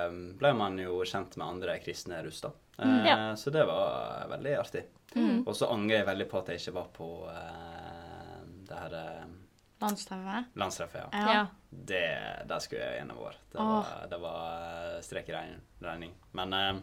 eh, 0.07 0.13
ble 0.39 0.53
man 0.55 0.77
jo 0.79 1.01
kjent 1.09 1.35
med 1.41 1.47
andre 1.49 1.79
kristne 1.83 2.21
russ, 2.27 2.41
da. 2.45 2.53
Eh, 2.79 2.87
Mm, 2.87 3.07
Ja. 3.09 3.17
Så 3.37 3.51
det 3.51 3.65
var 3.67 4.27
veldig 4.31 4.53
artig. 4.61 4.85
Mm. 5.17 5.41
Og 5.49 5.55
så 5.57 5.67
angrer 5.73 5.97
jeg 6.03 6.07
veldig 6.07 6.29
på 6.31 6.39
at 6.39 6.49
jeg 6.53 6.61
ikke 6.61 6.75
var 6.77 6.89
på 6.95 7.09
det 8.69 8.77
her 8.79 9.25
Landstreffet. 9.81 10.45
landstreffet, 10.59 11.01
ja. 11.01 11.09
Ja. 11.13 11.33
Ja. 11.35 11.47
Det, 11.71 12.03
der 12.51 12.59
skulle 12.63 12.83
jeg 12.85 12.99
gjennom 13.01 13.19
år. 13.23 13.35
Det 13.53 13.59
var, 13.59 13.91
det 14.11 14.19
var 14.21 15.01
strek 15.07 15.29
i 15.29 15.35
regning-. 15.83 16.15
Men 16.33 16.83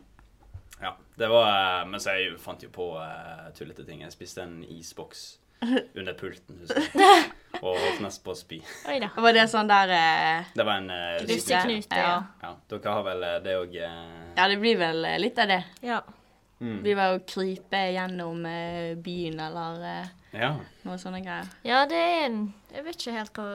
ja, 0.82 0.94
det 1.18 1.28
var 1.32 1.86
Men 1.86 2.00
så 2.00 2.16
jeg 2.18 2.38
fant 2.40 2.64
jo 2.64 2.70
på 2.70 2.88
tullete 3.56 3.86
ting. 3.86 4.02
Jeg 4.02 4.12
spiste 4.16 4.42
en 4.44 4.64
isboks 4.64 5.38
under 6.00 6.14
pulten, 6.14 6.60
husker 6.64 6.82
jeg. 6.82 7.32
Og 7.62 7.78
holdt 7.80 8.20
på 8.26 8.34
å 8.34 8.38
spy. 8.38 8.60
Oi 8.90 8.98
da. 9.04 9.10
Var 9.16 9.34
det 9.38 9.46
sånn 9.52 9.70
der 9.70 9.94
eh, 9.96 10.52
Det 10.56 10.66
var 10.68 10.82
en 10.82 10.90
uh, 10.92 11.24
Russeknute, 11.24 12.02
ja. 12.02 12.18
Ja, 12.44 12.52
dere 12.72 12.98
har 12.98 13.08
vel 13.08 13.24
eh, 13.30 13.40
det 13.46 13.56
òg 13.62 13.80
Ja, 13.80 14.48
det 14.52 14.60
blir 14.62 14.78
vel 14.82 15.06
eh, 15.06 15.18
litt 15.22 15.40
av 15.40 15.50
det. 15.52 15.62
Ja. 15.86 16.02
mm. 16.60 16.78
Blir 16.84 16.98
vel 17.00 17.18
å 17.20 17.24
krype 17.28 17.82
gjennom 17.96 18.46
eh, 18.50 18.94
byen 19.00 19.40
eller 19.48 19.84
eh, 19.94 20.14
Ja. 20.36 20.52
noe 20.84 20.98
sånne 21.00 21.22
greier. 21.24 21.48
ja, 21.64 21.86
det 21.88 21.96
er 21.96 22.26
en 22.26 22.40
Jeg 22.74 22.84
vet 22.84 22.98
ikke 23.00 23.14
helt 23.16 23.38
hva 23.40 23.46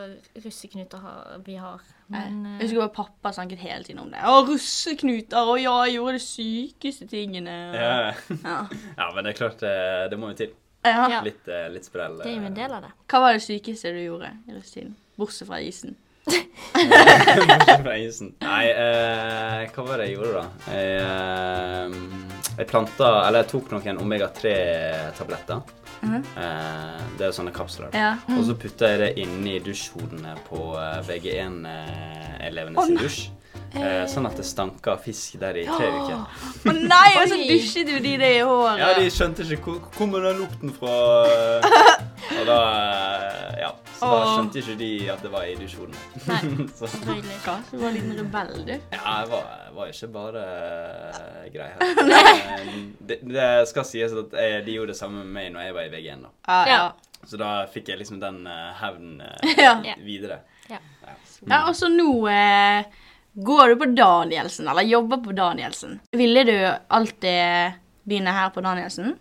russeknuter 0.47 1.03
har, 1.05 1.35
vi 1.45 1.59
har, 1.61 1.83
men 2.09 2.39
jeg 2.47 2.55
eh, 2.55 2.63
husker 2.65 2.81
bare 2.81 2.95
pappa 2.97 3.33
snakket 3.37 3.61
hele 3.61 3.85
tiden 3.85 4.01
om 4.07 4.09
det. 4.15 4.23
Å, 4.25 4.39
russeknuter! 4.49 5.37
Å 5.53 5.59
ja, 5.61 5.75
jeg 5.87 5.99
gjorde 5.99 6.17
de 6.17 6.25
sykeste 6.25 7.07
tingene. 7.11 7.59
Ja. 7.77 7.93
Ja. 8.41 8.57
ja, 9.03 9.11
men 9.15 9.27
det 9.29 9.35
er 9.35 9.39
klart, 9.43 9.61
det, 9.61 9.77
det 10.11 10.19
må 10.19 10.33
jo 10.33 10.39
til. 10.41 10.57
Ja. 10.83 11.21
Litt, 11.25 11.49
eh, 11.49 11.67
litt 11.73 11.85
sprell. 11.85 12.19
det 12.23 12.31
er 12.31 12.39
jo 12.39 12.47
en 12.49 12.55
del 12.57 12.73
av 12.73 12.87
det. 12.87 12.93
Hva 13.11 13.21
var 13.21 13.35
det 13.37 13.43
sykeste 13.45 13.93
du 13.93 14.01
gjorde 14.01 14.31
i 14.49 14.55
russetiden? 14.55 14.95
Bortsett 15.21 15.49
fra 15.49 15.59
isen. 15.61 15.97
Bortsett 16.25 17.83
fra 17.83 17.97
isen. 17.99 18.35
Nei, 18.41 18.71
eh, 18.71 19.67
hva 19.75 19.85
var 19.87 20.01
det 20.01 20.09
jeg 20.09 20.17
gjorde, 20.17 20.41
da? 20.41 20.73
Jeg, 20.73 21.03
eh, 21.03 22.57
jeg 22.61 22.69
planta 22.71 23.11
Eller 23.27 23.43
jeg 23.45 23.51
tok 23.53 23.71
noen 23.75 24.01
omega-3-tabletter. 24.05 25.61
Mhm. 26.01 26.23
eh, 26.41 27.03
det 27.19 27.27
er 27.27 27.35
sånne 27.37 27.53
kapsler. 27.53 27.93
Ja. 27.93 28.15
Og 28.33 28.45
så 28.49 28.57
putta 28.57 28.89
jeg 28.89 29.03
det 29.03 29.11
inni 29.21 29.59
dusjhodene 29.65 30.33
på 30.49 30.63
eh, 30.81 31.03
VG1-elevene 31.11 32.81
oh, 32.81 32.87
sin 32.87 32.97
nei. 32.97 33.05
dusj. 33.05 33.29
Eh, 33.71 34.05
sånn 34.11 34.27
at 34.27 34.35
det 34.39 34.45
stanka 34.49 34.97
fisk 34.99 35.37
der 35.41 35.61
i 35.61 35.65
tre 35.69 35.91
uker. 35.95 36.17
Å 36.71 36.73
nei, 36.75 37.11
og 37.21 37.29
så 37.31 37.37
dusjet 37.39 37.87
du 37.87 37.99
de 38.03 38.15
det 38.19 38.31
i 38.39 38.41
håret. 38.43 38.81
Ja, 38.83 38.89
de 38.99 39.11
skjønte 39.15 39.47
ikke 39.47 39.77
hvor 39.77 39.85
kommer 39.95 40.25
den 40.27 40.41
lukten 40.43 40.73
fra. 40.75 40.97
Og 42.41 42.47
da 42.47 42.59
eh, 42.81 43.61
Ja. 43.63 43.71
Så 44.01 44.09
da 44.09 44.21
skjønte 44.31 44.61
ikke 44.63 44.75
de 44.81 44.91
at 45.13 45.23
det 45.25 45.31
var 45.33 45.45
i 45.45 45.55
dusjhodene. 45.61 45.99
Nei. 46.25 46.67
så 46.79 46.89
Hva? 46.89 47.57
Du 47.69 47.77
var 47.77 47.91
en 47.91 47.97
liten 47.99 48.15
rebell, 48.17 48.53
du. 48.65 48.73
ja, 48.73 49.01
jeg 49.03 49.29
var, 49.35 49.51
jeg 49.67 49.75
var 49.77 49.93
ikke 49.93 50.09
bare 50.15 50.45
uh, 51.13 51.45
grei 51.53 51.69
her. 51.75 51.87
Eh, 52.51 52.71
det, 53.07 53.21
det 53.27 53.47
skal 53.71 53.85
sies 53.87 54.15
at 54.17 54.35
jeg, 54.35 54.65
de 54.67 54.75
gjorde 54.75 54.95
det 54.95 54.99
samme 54.99 55.23
med 55.25 55.33
meg 55.37 55.53
når 55.55 55.67
jeg 55.69 55.77
var 55.77 55.87
i 55.87 55.93
VG1. 55.93 56.25
da. 56.25 56.33
Ja, 56.49 56.59
ja. 56.67 56.81
Ja. 56.81 57.27
Så 57.29 57.37
da 57.41 57.51
fikk 57.71 57.91
jeg 57.93 58.01
liksom 58.01 58.21
den 58.23 58.43
uh, 58.49 58.73
hevnen 58.81 59.21
eh, 59.21 59.61
Ja. 59.61 59.77
videre. 60.01 60.41
Ja. 60.71 60.79
ja 61.45 61.61
og 61.69 61.77
så 61.77 61.91
nå 61.93 62.09
eh, 62.33 62.87
går 63.33 63.69
du 63.69 63.77
på 63.77 63.91
Danielsen, 63.97 64.69
eller 64.69 64.83
jobber 64.83 65.17
på 65.25 65.33
Danielsen. 65.33 65.99
Ville 66.17 66.45
du 66.45 66.57
alltid 66.89 67.81
begynne 68.03 68.35
her 68.35 68.51
på 68.51 68.61
Danielsen? 68.65 69.17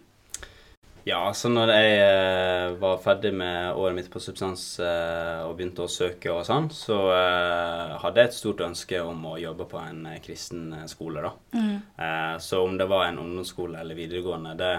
Ja, 1.08 1.32
så 1.34 1.50
når 1.50 1.72
jeg 1.74 1.94
eh, 2.04 2.74
var 2.78 3.00
ferdig 3.02 3.32
med 3.34 3.78
året 3.80 3.96
mitt 3.96 4.10
på 4.12 4.20
substans 4.22 4.64
eh, 4.84 5.40
og 5.46 5.56
begynte 5.58 5.86
å 5.86 5.90
søke 5.90 6.30
og 6.34 6.44
sånn, 6.46 6.68
så 6.76 6.98
eh, 7.16 7.96
hadde 8.04 8.22
jeg 8.22 8.30
et 8.30 8.38
stort 8.38 8.62
ønske 8.68 9.00
om 9.02 9.24
å 9.32 9.38
jobbe 9.40 9.66
på 9.72 9.80
en 9.82 10.04
kristen 10.22 10.76
skole, 10.92 11.24
da. 11.24 11.32
Eh, 11.56 12.36
så 12.44 12.62
om 12.66 12.78
det 12.78 12.90
var 12.92 13.08
en 13.08 13.22
ungdomsskole 13.24 13.80
eller 13.82 13.98
videregående, 13.98 14.54
det, 14.60 14.74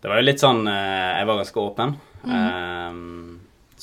det 0.00 0.10
var 0.10 0.20
jo 0.20 0.26
litt 0.26 0.42
sånn 0.42 0.66
Jeg 0.66 1.28
var 1.28 1.38
ganske 1.42 1.62
åpen. 1.68 1.94
Eh, 2.24 2.98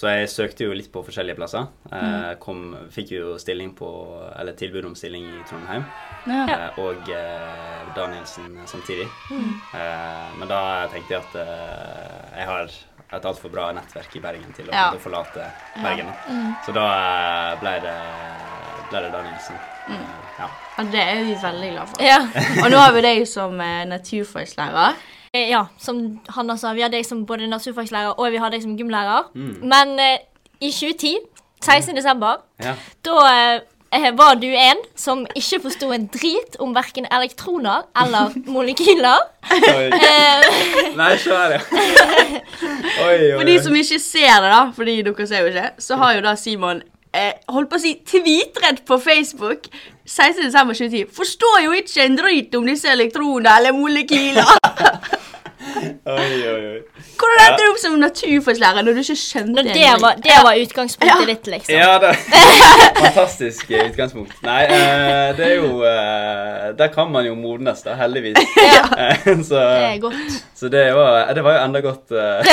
så 0.01 0.09
jeg 0.15 0.29
søkte 0.33 0.65
jo 0.65 0.73
litt 0.73 0.87
på 0.93 1.03
forskjellige 1.05 1.37
plasser. 1.37 1.67
Eh, 1.93 2.31
kom, 2.41 2.61
fikk 2.89 3.11
jo 3.13 3.35
stilling 3.41 3.75
på 3.77 3.89
Eller 4.39 4.55
tilbud 4.57 4.87
om 4.89 4.95
stilling 4.97 5.27
i 5.29 5.43
Trondheim. 5.45 5.83
Ja. 6.25 6.45
Eh, 6.49 6.79
og 6.81 7.09
eh, 7.13 7.91
Danielsen 7.93 8.55
samtidig. 8.65 9.05
Eh, 9.29 10.31
men 10.39 10.49
da 10.49 10.61
tenkte 10.89 11.13
jeg 11.13 11.21
at 11.21 11.37
eh, 11.43 12.39
jeg 12.39 12.47
har 12.49 12.73
et 13.11 13.25
altfor 13.27 13.51
bra 13.53 13.67
nettverk 13.77 14.13
i 14.17 14.23
Bergen 14.23 14.53
til 14.57 14.69
å, 14.71 14.73
Ja. 14.73 14.87
forlate 15.03 15.45
Bergen. 15.83 16.09
da. 16.09 16.41
Så 16.65 16.73
da 16.73 16.87
ble 17.61 17.73
det, 17.85 17.95
ble 18.89 19.01
det 19.05 19.13
Danielsen. 19.13 19.61
Mm. 19.91 20.05
ja. 20.39 20.49
Ja, 20.77 20.83
det 20.95 21.01
er 21.13 21.23
vi 21.27 21.35
veldig 21.45 21.71
glad 21.75 21.89
for. 21.93 22.03
Ja. 22.07 22.19
Og 22.63 22.71
nå 22.71 22.79
har 22.81 22.93
vi 22.95 23.01
deg 23.05 23.25
som 23.27 23.57
naturfagslærer. 23.91 24.95
Eh, 25.33 25.49
ja, 25.49 25.67
som 25.79 26.19
Hanna 26.27 26.57
sa, 26.57 26.73
vi 26.75 26.83
har 26.83 26.91
deg 26.91 27.05
som 27.07 27.21
både 27.23 27.45
naturfagslærer 27.47 28.17
og 28.19 28.33
vi 28.33 28.39
har 28.43 28.51
deg 28.51 28.65
som 28.65 28.73
gymlærer. 28.75 29.29
Mm. 29.31 29.61
Men 29.63 29.93
eh, 30.03 30.17
i 30.59 30.71
2010, 30.75 31.13
16. 31.63 31.95
desember, 31.95 32.41
ja. 32.59 32.73
da 33.07 33.21
eh, 33.95 34.09
var 34.17 34.35
du 34.41 34.49
en 34.49 34.81
som 34.99 35.23
ikke 35.31 35.61
forsto 35.63 35.93
en 35.95 36.09
drit 36.11 36.57
om 36.59 36.75
verken 36.75 37.07
elektroner 37.07 37.87
eller 38.03 38.35
molekyler. 38.57 39.23
Oi. 39.55 39.87
Eh, 39.87 40.91
Nei, 40.99 41.13
så 41.23 41.39
er 41.39 41.55
det. 41.55 41.61
Oi, 43.07 43.15
oi, 43.15 43.37
For 43.37 43.47
de 43.47 43.55
som 43.63 43.75
ikke 43.79 44.03
ser 44.03 44.35
det, 44.35 44.51
da, 44.51 44.61
fordi 44.75 44.99
dere 45.07 45.31
ser 45.31 45.45
jo 45.45 45.53
ikke, 45.53 45.69
så 45.79 45.95
har 46.03 46.17
jo 46.17 46.27
da 46.27 46.35
Simon 46.35 46.83
eh, 47.15 47.39
holdt 47.47 47.71
på 47.71 47.79
å 47.79 47.85
si 47.87 47.95
tweetrett 48.03 48.83
på 48.83 48.99
Facebook 48.99 49.71
16.12.2010. 50.11 51.05
Forstår 51.15 51.61
jo 51.65 51.71
ikke 51.79 52.03
en 52.05 52.17
dritt 52.19 52.55
om 52.59 52.65
disse 52.67 52.91
elektronene 52.91 53.57
eller 53.61 53.75
molekyler. 53.77 54.51
Oi, 56.11 56.47
oi, 56.49 56.61
oi. 56.71 56.79
Hvordan 57.21 57.41
endte 57.45 57.61
du 57.61 57.67
opp 57.69 57.77
som 57.79 57.93
naturfagslærer 58.01 58.83
når 58.83 58.95
du 58.97 59.01
ikke 59.03 59.15
skjønte 59.21 59.63
det, 59.67 59.83
var, 60.01 60.17
det 60.19 60.33
var 60.43 60.57
utgangspunktet 60.57 61.21
Ja. 61.21 61.27
ditt, 61.29 61.47
liksom. 61.53 61.75
Ja, 61.77 61.91
det 62.01 62.15
Fantastisk 63.05 63.69
utgangspunkt. 63.77 64.33
Nei, 64.43 64.63
eh, 64.65 65.29
det 65.37 65.45
er 65.45 65.53
jo 65.61 65.69
eh, 65.85 66.65
Der 66.79 66.89
kan 66.93 67.11
man 67.13 67.27
jo 67.29 67.35
modnes, 67.39 67.83
da, 67.85 67.93
heldigvis. 67.99 68.41
Ja. 68.57 68.83
så, 69.45 69.61
Det 69.61 69.85
er 69.91 70.01
godt. 70.01 70.39
så 70.57 70.71
det 70.73 70.83
var, 70.97 71.29
det 71.37 71.45
var 71.45 71.59
jo 71.59 71.63
enda 71.69 71.83
godt 71.85 72.15
eh. 72.17 72.51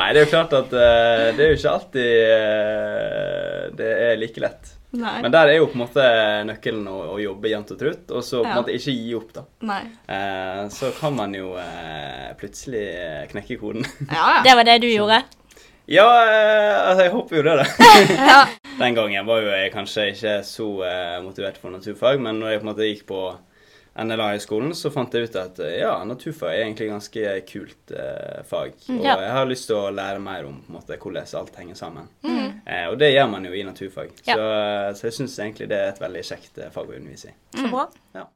Nei, 0.00 0.08
det 0.16 0.22
er 0.22 0.24
jo 0.24 0.30
klart 0.32 0.56
at 0.56 0.72
eh, 0.72 1.26
det 1.36 1.44
er 1.46 1.52
jo 1.52 1.60
ikke 1.60 1.76
alltid 1.76 2.10
eh, 2.24 3.62
det 3.76 3.92
er 4.08 4.18
like 4.24 4.40
lett. 4.48 4.72
Nei. 4.96 5.14
Men 5.22 5.32
der 5.34 5.50
er 5.52 5.58
jo 5.58 5.66
på 5.68 5.76
en 5.76 5.82
måte 5.84 6.04
nøkkelen 6.48 6.86
å, 6.88 6.96
å 7.14 7.16
jobbe 7.20 7.50
jevnt 7.52 7.72
og 7.74 7.78
trutt, 7.80 8.10
og 8.16 8.22
så 8.24 8.40
på 8.42 8.46
en 8.46 8.52
Ja. 8.54 8.60
måte 8.62 8.74
ikke 8.76 8.94
gi 8.96 9.14
opp, 9.18 9.32
da. 9.36 9.42
Nei. 9.68 9.80
Eh, 10.08 10.62
så 10.72 10.90
kan 11.00 11.16
man 11.18 11.34
jo 11.36 11.52
eh, 11.60 12.30
plutselig 12.40 12.84
knekke 13.32 13.58
koden. 13.60 13.84
Ja, 14.10 14.38
ja. 14.38 14.42
Det 14.46 14.54
var 14.60 14.64
det 14.70 14.78
du 14.82 14.88
gjorde. 14.88 15.22
ja, 15.86 16.06
eh, 16.26 16.88
altså 16.90 17.04
jeg 17.06 17.12
håper 17.12 17.36
jo 17.36 17.42
det, 17.46 17.56
da. 17.60 17.66
Ja. 18.32 18.40
Den 18.78 18.94
gangen 18.98 19.26
var 19.28 19.40
jo 19.40 19.48
jeg 19.54 19.72
kanskje 19.72 20.08
ikke 20.12 20.32
så 20.44 20.66
eh, 20.84 21.18
motivert 21.24 21.56
for 21.62 21.72
naturfag, 21.72 22.20
men 22.20 22.40
når 22.42 22.50
jeg 22.56 22.60
på 22.60 22.66
en 22.66 22.72
måte 22.72 22.88
gikk 22.90 23.06
på 23.08 23.20
NLA-høgskolen, 23.96 24.74
så 24.76 24.90
fant 24.92 25.14
jeg 25.16 25.30
ut 25.30 25.36
at 25.40 25.58
eh, 25.64 25.78
ja, 25.80 25.94
naturfag 26.04 26.52
er 26.52 26.64
egentlig 26.66 26.88
ganske 26.90 27.34
kult 27.48 27.92
eh, 27.96 28.42
fag. 28.48 28.74
Og 28.92 29.00
Ja. 29.04 29.16
jeg 29.24 29.32
har 29.38 29.48
lyst 29.48 29.68
til 29.70 29.76
å 29.80 29.90
lære 29.94 30.20
mer 30.20 30.44
om 30.48 30.58
på 30.60 30.72
en 30.72 30.78
måte, 30.78 30.98
hvordan 31.00 31.30
alt 31.40 31.56
henger 31.56 31.74
sammen. 31.80 32.08
Eh, 32.66 32.86
og 32.90 32.98
det 32.98 33.12
gjør 33.14 33.30
man 33.30 33.44
jo 33.48 33.52
i 33.56 33.62
naturfag. 33.64 34.12
Ja. 34.26 34.34
Så, 34.34 34.48
eh, 34.52 34.92
så 35.00 35.08
jeg 35.08 35.18
syns 35.20 35.38
egentlig 35.38 35.68
det 35.72 35.80
er 35.80 35.88
et 35.94 36.00
veldig 36.02 36.24
kjekt 36.28 36.58
eh, 36.58 36.70
fag 36.74 36.90
å 36.92 36.98
undervise 36.98 37.32
i. 37.32 37.36
Så 37.56 37.70
bra. 37.72 37.88
Ja. 38.14 38.26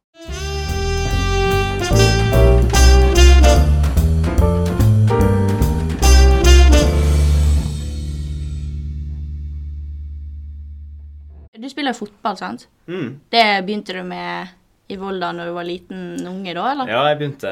Du 11.52 11.68
spiller 11.70 11.92
fotball, 11.92 12.36
sant? 12.36 12.68
Mm. 12.86 13.20
Det 13.28 13.62
begynte 13.66 13.92
du 13.92 14.02
med 14.06 14.48
i 14.90 14.96
Volda 14.98 15.30
når 15.36 15.50
du 15.50 15.52
var 15.54 15.66
liten 15.68 16.00
unge, 16.26 16.54
da, 16.56 16.64
eller? 16.72 16.90
Ja, 16.90 17.02
jeg 17.10 17.18
begynte 17.20 17.50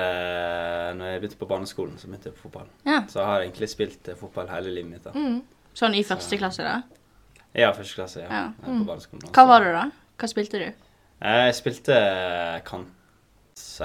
når 0.98 1.12
jeg 1.12 1.20
begynte 1.22 1.38
på 1.40 1.48
barneskolen, 1.50 1.96
så 2.00 2.08
begynte 2.10 2.30
jeg 2.30 2.36
på 2.38 2.44
fotball. 2.48 2.68
Ja. 2.88 3.00
Så 3.10 3.20
jeg 3.20 3.28
har 3.30 3.44
egentlig 3.46 3.68
spilt 3.72 4.08
eh, 4.10 4.18
fotball 4.18 4.50
hele 4.52 4.72
livet 4.74 4.90
mitt. 4.96 5.04
da. 5.06 5.12
Mm. 5.14 5.40
Sånn 5.78 5.94
i 5.94 6.02
første 6.06 6.38
klasse, 6.40 6.66
da? 6.66 6.82
Ja, 7.56 7.70
første 7.76 7.94
klasse, 8.00 8.24
ja. 8.24 8.28
Ja. 8.28 8.44
På 8.64 8.80
barneskolen. 8.88 9.30
Hva 9.34 9.44
var 9.48 9.64
du, 9.64 9.70
da? 9.76 9.84
Hva 10.18 10.28
spilte 10.30 10.58
du? 10.62 10.66
Eh, 11.22 11.44
Jeg 11.48 11.54
spilte 11.58 11.96
kant, 12.66 12.94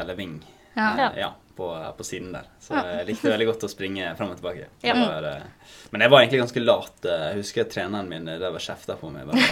eller 0.01 0.17
ving, 0.17 0.39
Ja. 0.75 0.89
eh, 1.11 1.19
ja, 1.21 1.31
på, 1.57 1.69
på 1.97 2.03
siden 2.07 2.31
der. 2.33 2.49
Så 2.63 2.80
jeg 2.80 3.08
likte 3.10 3.28
veldig 3.34 3.47
godt 3.52 3.65
å 3.67 3.71
springe 3.71 4.13
frem 4.17 4.30
og 4.32 4.39
tilbake. 4.39 4.69
Ja. 4.88 4.93
Var, 4.95 5.26
eh, 5.34 5.71
men 5.91 6.02
jeg 6.06 6.10
var 6.13 6.21
egentlig 6.23 6.39
ganske 6.45 6.63
lat. 6.63 7.06
eh, 7.06 7.26
Jeg 7.34 7.41
husker 7.41 7.67
treneren 7.69 8.08
min 8.10 8.28
eh, 8.32 8.39
der 8.39 8.54
var 8.56 8.63
kjefta 8.63 8.95
på 8.99 9.10
meg. 9.12 9.28
Bare 9.28 9.49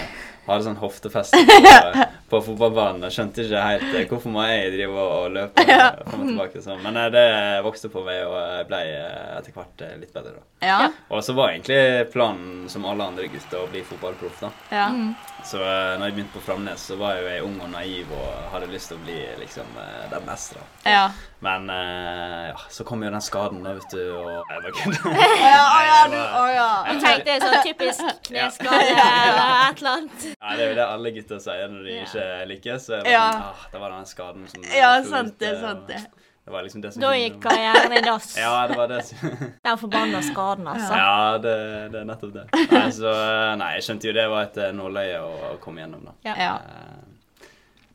hadde 0.47 0.63
sånn 0.65 0.79
hoftefeste 0.81 1.37
på, 1.45 2.05
på 2.31 2.39
fotballbanen. 2.47 3.03
Jeg 3.09 3.13
skjønte 3.17 3.43
ikke 3.45 3.65
helt 3.67 4.09
hvorfor 4.13 4.33
må 4.33 4.45
jeg 4.47 4.71
drive 4.73 5.03
og 5.03 5.27
løpe 5.35 5.65
eh, 5.67 5.83
frem 6.07 6.23
og 6.23 6.31
tilbake. 6.31 6.63
Så. 6.65 6.77
Men 6.81 6.97
eh, 7.03 7.09
det 7.13 7.25
vokste 7.67 7.91
på 7.93 8.05
meg, 8.07 8.23
og 8.25 8.37
jeg 8.39 8.69
ble 8.71 8.79
etter 9.41 9.57
hvert 9.59 9.83
litt 10.01 10.15
bedre. 10.15 10.33
da. 10.39 10.47
Ja. 10.71 10.79
Og 11.11 11.21
så 11.27 11.35
var 11.37 11.51
egentlig 11.51 11.81
planen 12.13 12.69
som 12.71 12.85
alle 12.89 13.05
andre 13.11 13.27
gutter 13.33 13.61
å 13.65 13.67
bli 13.73 13.83
fotballproff. 13.91 14.39
da. 14.45 14.53
ja. 14.71 14.87
Så 15.45 15.57
eh, 15.57 15.97
når 15.97 16.07
jeg 16.11 16.15
begynte 16.19 16.35
på 16.37 16.43
Framnes, 16.45 16.87
så 16.89 16.95
var 17.01 17.17
jo 17.19 17.27
jeg 17.27 17.43
ung 17.45 17.55
og 17.65 17.71
naiv 17.73 18.11
og 18.13 18.49
hadde 18.53 18.71
lyst 18.71 18.91
til 18.91 18.99
å 18.99 19.05
bli 19.05 19.19
liksom 19.41 19.71
den 20.11 20.25
beste. 20.27 20.57
da. 20.61 20.91
Ja. 20.95 21.05
Men 21.41 21.65
ja, 21.73 22.59
så 22.69 22.83
kom 22.85 23.00
jo 23.07 23.11
den 23.15 23.23
skaden, 23.25 23.59
da, 23.65 23.73
vet 23.77 23.93
du, 23.95 23.99
og 24.15 24.29
jeg 24.31 24.43
bare 24.49 24.71
kødder. 24.77 25.19
Ja, 25.41 25.65
ja, 25.87 25.99
du, 26.11 26.17
å, 26.17 26.45
ja. 26.53 26.69
Jeg 26.91 27.01
tenkte 27.03 27.35
sånn 27.43 27.59
typisk 27.65 28.23
kneskade 28.29 28.79
eller 28.93 29.51
et 29.69 29.83
eller 29.83 29.91
annet. 29.97 30.25
Ja, 30.31 30.55
det 30.55 30.63
er 30.65 30.71
jo 30.71 30.79
det 30.79 30.87
alle 30.87 31.11
gutter 31.17 31.39
sier 31.43 31.69
når 31.73 31.85
de 31.89 31.99
ikke 32.05 32.25
lykkes. 32.55 32.87
Så 32.89 32.97
jeg 32.99 33.05
var 33.05 33.11
Ja. 33.11 33.27
sånn, 33.31 33.45
ah, 33.51 33.69
det 33.75 33.83
var 33.85 33.95
den 33.97 34.09
skaden 34.15 34.49
som 34.51 34.65
Ja, 34.75 34.91
sant 35.03 35.37
det, 35.39 35.53
eh, 35.55 35.61
sant 35.61 35.87
det. 35.87 36.01
Det 36.41 36.49
var 36.55 36.63
liksom 36.65 36.81
det 36.81 36.89
som 36.93 37.01
Da 37.03 37.11
gikk 37.13 37.35
karrieren 37.43 37.93
i 37.93 38.01
dass. 38.01 38.31
Ja, 38.37 38.53
det 38.67 38.75
var 38.79 38.87
det 38.89 39.03
som 39.05 39.17
Den 39.67 39.77
forbanna 39.77 40.21
skaden, 40.25 40.67
altså. 40.67 40.93
Ja, 40.97 41.37
det, 41.37 41.53
det 41.93 41.99
er 42.01 42.07
nettopp 42.09 42.33
det. 42.33 42.45
Nei, 42.71 42.87
så, 42.97 43.11
eh, 43.13 43.55
nei, 43.61 43.69
jeg 43.77 43.85
skjønte 43.85 44.09
jo 44.09 44.13
det 44.17 44.25
var 44.33 44.47
et 44.49 44.57
eh, 44.57 44.71
nåløye 44.73 45.19
å, 45.21 45.31
å 45.51 45.57
komme 45.61 45.83
gjennom, 45.83 46.01
da. 46.09 46.15
Ja. 46.25 46.35
Ja. 46.41 46.55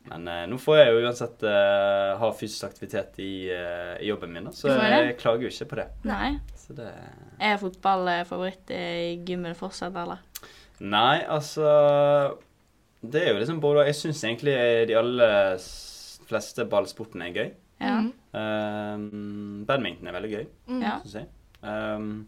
Eh, 0.07 0.13
Men 0.17 0.27
eh, 0.31 0.43
nå 0.49 0.57
får 0.61 0.77
jeg 0.79 0.93
jo 0.93 1.01
uansett 1.05 1.43
eh, 1.43 2.13
ha 2.21 2.29
fysisk 2.39 2.63
aktivitet 2.69 3.19
i, 3.19 3.49
eh, 3.51 3.95
i 4.01 4.07
jobben 4.09 4.31
min, 4.33 4.47
da, 4.47 4.51
så 4.55 4.71
det? 4.71 4.89
jeg 4.91 5.17
klager 5.19 5.47
jo 5.47 5.51
ikke 5.53 5.69
på 5.73 5.79
det. 5.81 5.87
Nei. 6.07 6.31
Så 6.57 6.75
det 6.77 6.89
Er 7.39 7.57
fotball 7.61 8.07
eh, 8.11 8.23
favoritt 8.27 8.71
i 8.75 8.83
gymmen 9.27 9.55
fortsatt, 9.55 9.95
eller? 9.95 10.23
Nei, 10.79 11.23
altså 11.25 11.67
Det 13.01 13.21
er 13.23 13.31
jo 13.33 13.39
liksom 13.39 13.59
både 13.63 13.85
Jeg 13.87 13.95
syns 13.97 14.19
egentlig 14.27 14.53
de 14.89 14.93
aller 14.99 15.57
fleste 16.27 16.65
ballsportene 16.69 17.29
er 17.29 17.37
gøy. 17.37 17.51
Ja. 17.79 17.99
Um, 18.35 19.63
badminton 19.69 20.09
er 20.09 20.15
veldig 20.17 20.31
gøy, 20.33 20.45
Mm. 20.67 20.81
Ja. 20.83 20.97
syns 21.05 21.13
jeg. 21.21 21.27
Um, 21.63 22.27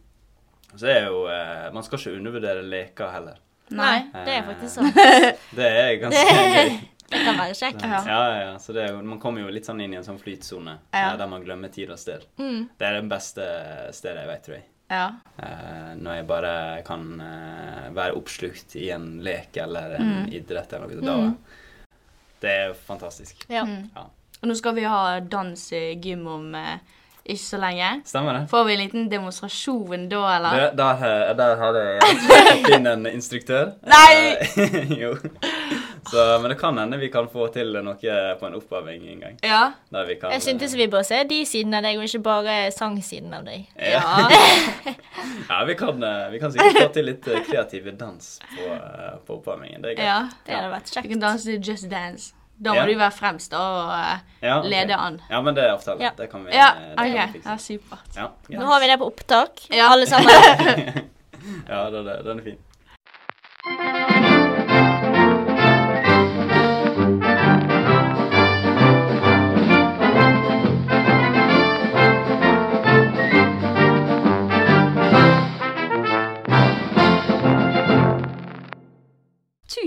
så 0.77 0.87
er 0.87 1.05
jo 1.07 1.23
eh, 1.29 1.67
Man 1.73 1.83
skal 1.83 1.99
ikke 1.99 2.15
undervurdere 2.17 2.63
leker 2.63 3.11
heller. 3.13 3.37
Nei, 3.69 3.99
Nei. 4.13 4.23
det 4.25 4.33
er 4.37 4.47
faktisk 4.47 4.73
sånn. 4.77 5.35
Det 5.57 5.67
er 5.67 5.91
ganske 6.01 6.37
gøy. 6.55 6.71
Det 7.09 7.21
kan 7.25 7.37
være 7.39 7.55
kjekt. 7.57 7.81
Ja. 7.83 8.01
Ja, 8.07 8.23
ja. 8.41 8.51
Så 8.61 8.73
det 8.75 8.83
er 8.83 8.91
jo, 8.93 9.01
man 9.05 9.19
kommer 9.19 9.41
jo 9.41 9.49
litt 9.53 9.65
sånn 9.65 9.81
inn 9.81 9.93
i 9.93 9.97
en 9.97 10.03
sånn 10.05 10.19
flytsone 10.21 10.75
Ja. 10.93 11.15
der 11.17 11.27
man 11.31 11.41
glemmer 11.45 11.71
tid 11.73 11.89
og 11.91 11.97
sted. 11.99 12.25
Mm. 12.37 12.67
Det 12.77 12.85
er 12.87 12.99
det 13.01 13.09
beste 13.09 13.47
stedet 13.97 14.21
jeg 14.23 14.27
vet, 14.33 14.43
tror 14.45 14.55
jeg. 14.59 14.65
Ja. 14.89 15.07
Uh, 15.37 15.89
når 16.01 16.15
jeg 16.19 16.27
bare 16.29 16.53
kan 16.85 17.03
uh, 17.21 17.89
være 17.93 18.15
oppslukt 18.17 18.73
i 18.81 18.87
en 18.95 19.19
lek 19.25 19.57
eller 19.61 19.97
en 19.99 20.07
Mm. 20.23 20.29
idrett 20.33 20.73
eller 20.73 20.87
noe. 20.97 21.01
Da, 21.05 21.33
Det 22.41 22.49
er 22.63 22.73
fantastisk. 22.73 23.43
Ja. 23.49 23.65
Mm. 23.65 23.89
Ja. 23.95 24.07
Og 24.41 24.47
nå 24.49 24.55
skal 24.55 24.73
vi 24.77 24.83
ha 24.87 25.19
dans 25.19 25.71
i 25.75 25.95
gym 26.01 26.25
om 26.31 26.55
uh, 26.55 26.77
ikke 27.29 27.43
så 27.43 27.59
lenge. 27.61 28.01
Stemmer 28.07 28.33
det? 28.39 28.43
Får 28.49 28.63
vi 28.65 28.73
en 28.73 28.79
liten 28.81 29.09
demonstrasjon 29.11 30.07
da, 30.09 30.21
eller? 30.37 30.55
Der, 30.71 30.71
der, 30.79 31.33
der 31.37 31.55
hadde 31.61 31.83
jeg 31.85 32.73
inn 32.79 32.87
en 32.87 33.05
instruktør. 33.11 33.73
Nei! 33.85 34.37
Jo. 35.03 35.11
Så, 36.11 36.39
men 36.41 36.49
det 36.49 36.57
kan 36.59 36.77
hende 36.77 36.97
vi 36.97 37.09
kan 37.13 37.27
få 37.29 37.47
til 37.53 37.73
noe 37.85 37.95
på 38.39 38.47
en 38.47 38.55
oppvarming 38.57 39.05
en 39.13 39.19
gang. 39.19 39.37
Ja. 39.45 39.61
Der 39.93 40.05
vi 40.09 40.15
kan, 40.21 40.31
Jeg 40.31 40.41
syntes 40.41 40.73
vi 40.75 40.87
bør 40.87 41.03
se 41.05 41.23
de 41.29 41.41
siden 41.45 41.73
av 41.77 41.83
deg, 41.85 41.97
og 41.97 42.03
ikke 42.07 42.23
bare 42.25 42.55
sangsiden 42.75 43.33
av 43.33 43.45
deg. 43.45 43.67
Ja. 43.77 44.01
Ja. 45.49 45.63
Vi 45.69 45.73
kan, 45.75 46.01
eh, 46.03 46.29
vi 46.31 46.39
kan 46.39 46.51
sikkert 46.53 46.77
få 46.81 46.87
til 46.93 47.05
litt 47.09 47.23
kreative 47.25 47.45
kreativ 47.45 47.87
dans 47.97 48.27
på, 48.55 48.65
eh, 48.73 49.15
på 49.27 49.35
oppvarmingen. 49.39 49.81
Det 49.81 49.91
er 49.91 49.95
gøy. 49.99 50.05
ja. 50.05 50.19
Det 50.45 50.55
hadde 50.55 50.69
vært 50.73 50.91
Vi 50.95 51.01
Du 51.01 51.09
kan 51.13 51.19
danse 51.23 51.45
til 51.45 51.61
Just 51.71 51.89
Dance. 51.89 52.33
Da 52.59 52.73
må 52.73 52.81
Ja. 52.81 52.85
du 52.85 52.97
være 52.99 53.11
fremst 53.15 53.53
og 53.53 53.87
uh, 53.87 54.17
Ja, 54.41 54.57
okay. 54.59 54.69
lede 54.69 54.95
an. 54.95 55.21
Ja, 55.29 55.41
men 55.41 55.55
det 55.55 55.63
avtaler 55.71 56.01
Ja. 56.01 56.09
Det 56.17 56.29
kan 56.31 56.43
vi 56.45 56.51
Ja, 56.51 56.71
det 56.75 56.95
kan 56.97 57.05
vi 57.13 57.33
fikse. 57.33 57.49
Ja, 57.49 57.57
supert. 57.57 58.15
Ja, 58.17 58.27
Nå 58.59 58.65
har 58.65 58.79
vi 58.81 58.87
det 58.87 58.97
på 58.99 59.05
opptak, 59.07 59.67
Ja. 59.71 59.87
alle 59.93 60.05
sammen. 60.05 60.29
ja 61.69 61.89
den, 61.89 62.07
er- 62.07 62.23
den 62.23 62.39
er 62.39 62.43
fin. 62.43 62.57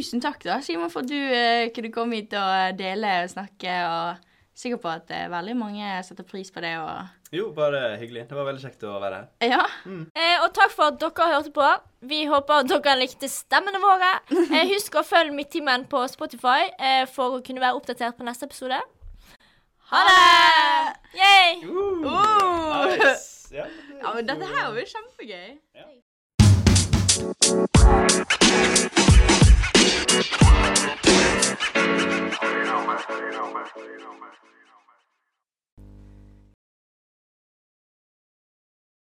Tusen 0.02 0.18
takk, 0.22 0.42
da, 0.42 0.56
Simon, 0.66 0.90
for 0.90 1.04
at 1.04 1.10
du 1.12 1.14
eh, 1.14 1.68
kunne 1.74 1.92
komme 1.94 2.16
hit 2.18 2.32
og 2.34 2.74
dele 2.78 3.20
og 3.22 3.30
snakke. 3.30 3.74
og 3.86 4.28
Sikker 4.58 4.76
på 4.82 4.88
at 4.90 5.08
eh, 5.14 5.28
veldig 5.32 5.54
mange 5.56 5.86
setter 6.04 6.26
pris 6.28 6.50
på 6.52 6.60
det. 6.60 6.72
og 6.82 7.06
Jo, 7.32 7.52
bare 7.54 7.94
hyggelig. 8.00 8.24
Det 8.28 8.34
var 8.36 8.48
veldig 8.50 8.62
kjekt 8.64 8.82
å 8.84 8.96
være 9.00 9.20
her. 9.20 9.28
Ja. 9.54 9.62
Eh, 9.86 10.42
og 10.42 10.50
takk 10.58 10.74
for 10.74 10.90
at 10.90 10.98
dere 11.00 11.28
hørte 11.36 11.52
på. 11.54 11.68
Vi 12.10 12.24
håper 12.28 12.64
at 12.64 12.68
dere 12.72 12.96
likte 12.98 13.30
stemmene 13.30 13.78
våre. 13.82 14.10
Eh, 14.52 14.66
husk 14.74 14.98
å 14.98 15.04
følge 15.06 15.32
Midttimen 15.38 15.86
på 15.88 16.02
Spotify 16.10 16.66
eh, 16.82 17.06
for 17.08 17.38
å 17.38 17.42
kunne 17.46 17.62
være 17.62 17.78
oppdatert 17.78 18.18
på 18.18 18.26
neste 18.26 18.50
episode. 18.50 18.82
Ha 19.92 20.02
det! 20.08 20.92
Yay! 21.22 21.62
Oh! 21.70 22.90
Nice. 22.90 23.28
Ja, 23.52 23.64
det- 23.68 24.00
Ja, 24.02 24.12
men 24.16 24.26
dette 24.26 24.46
her 24.48 24.70
var 24.72 24.78
jo 24.80 24.86
kjempegøy. 24.88 25.48
You 27.12 28.71
Oh, 30.84 32.50
you 32.58 32.64
know, 32.64 32.84
know, 33.32 34.41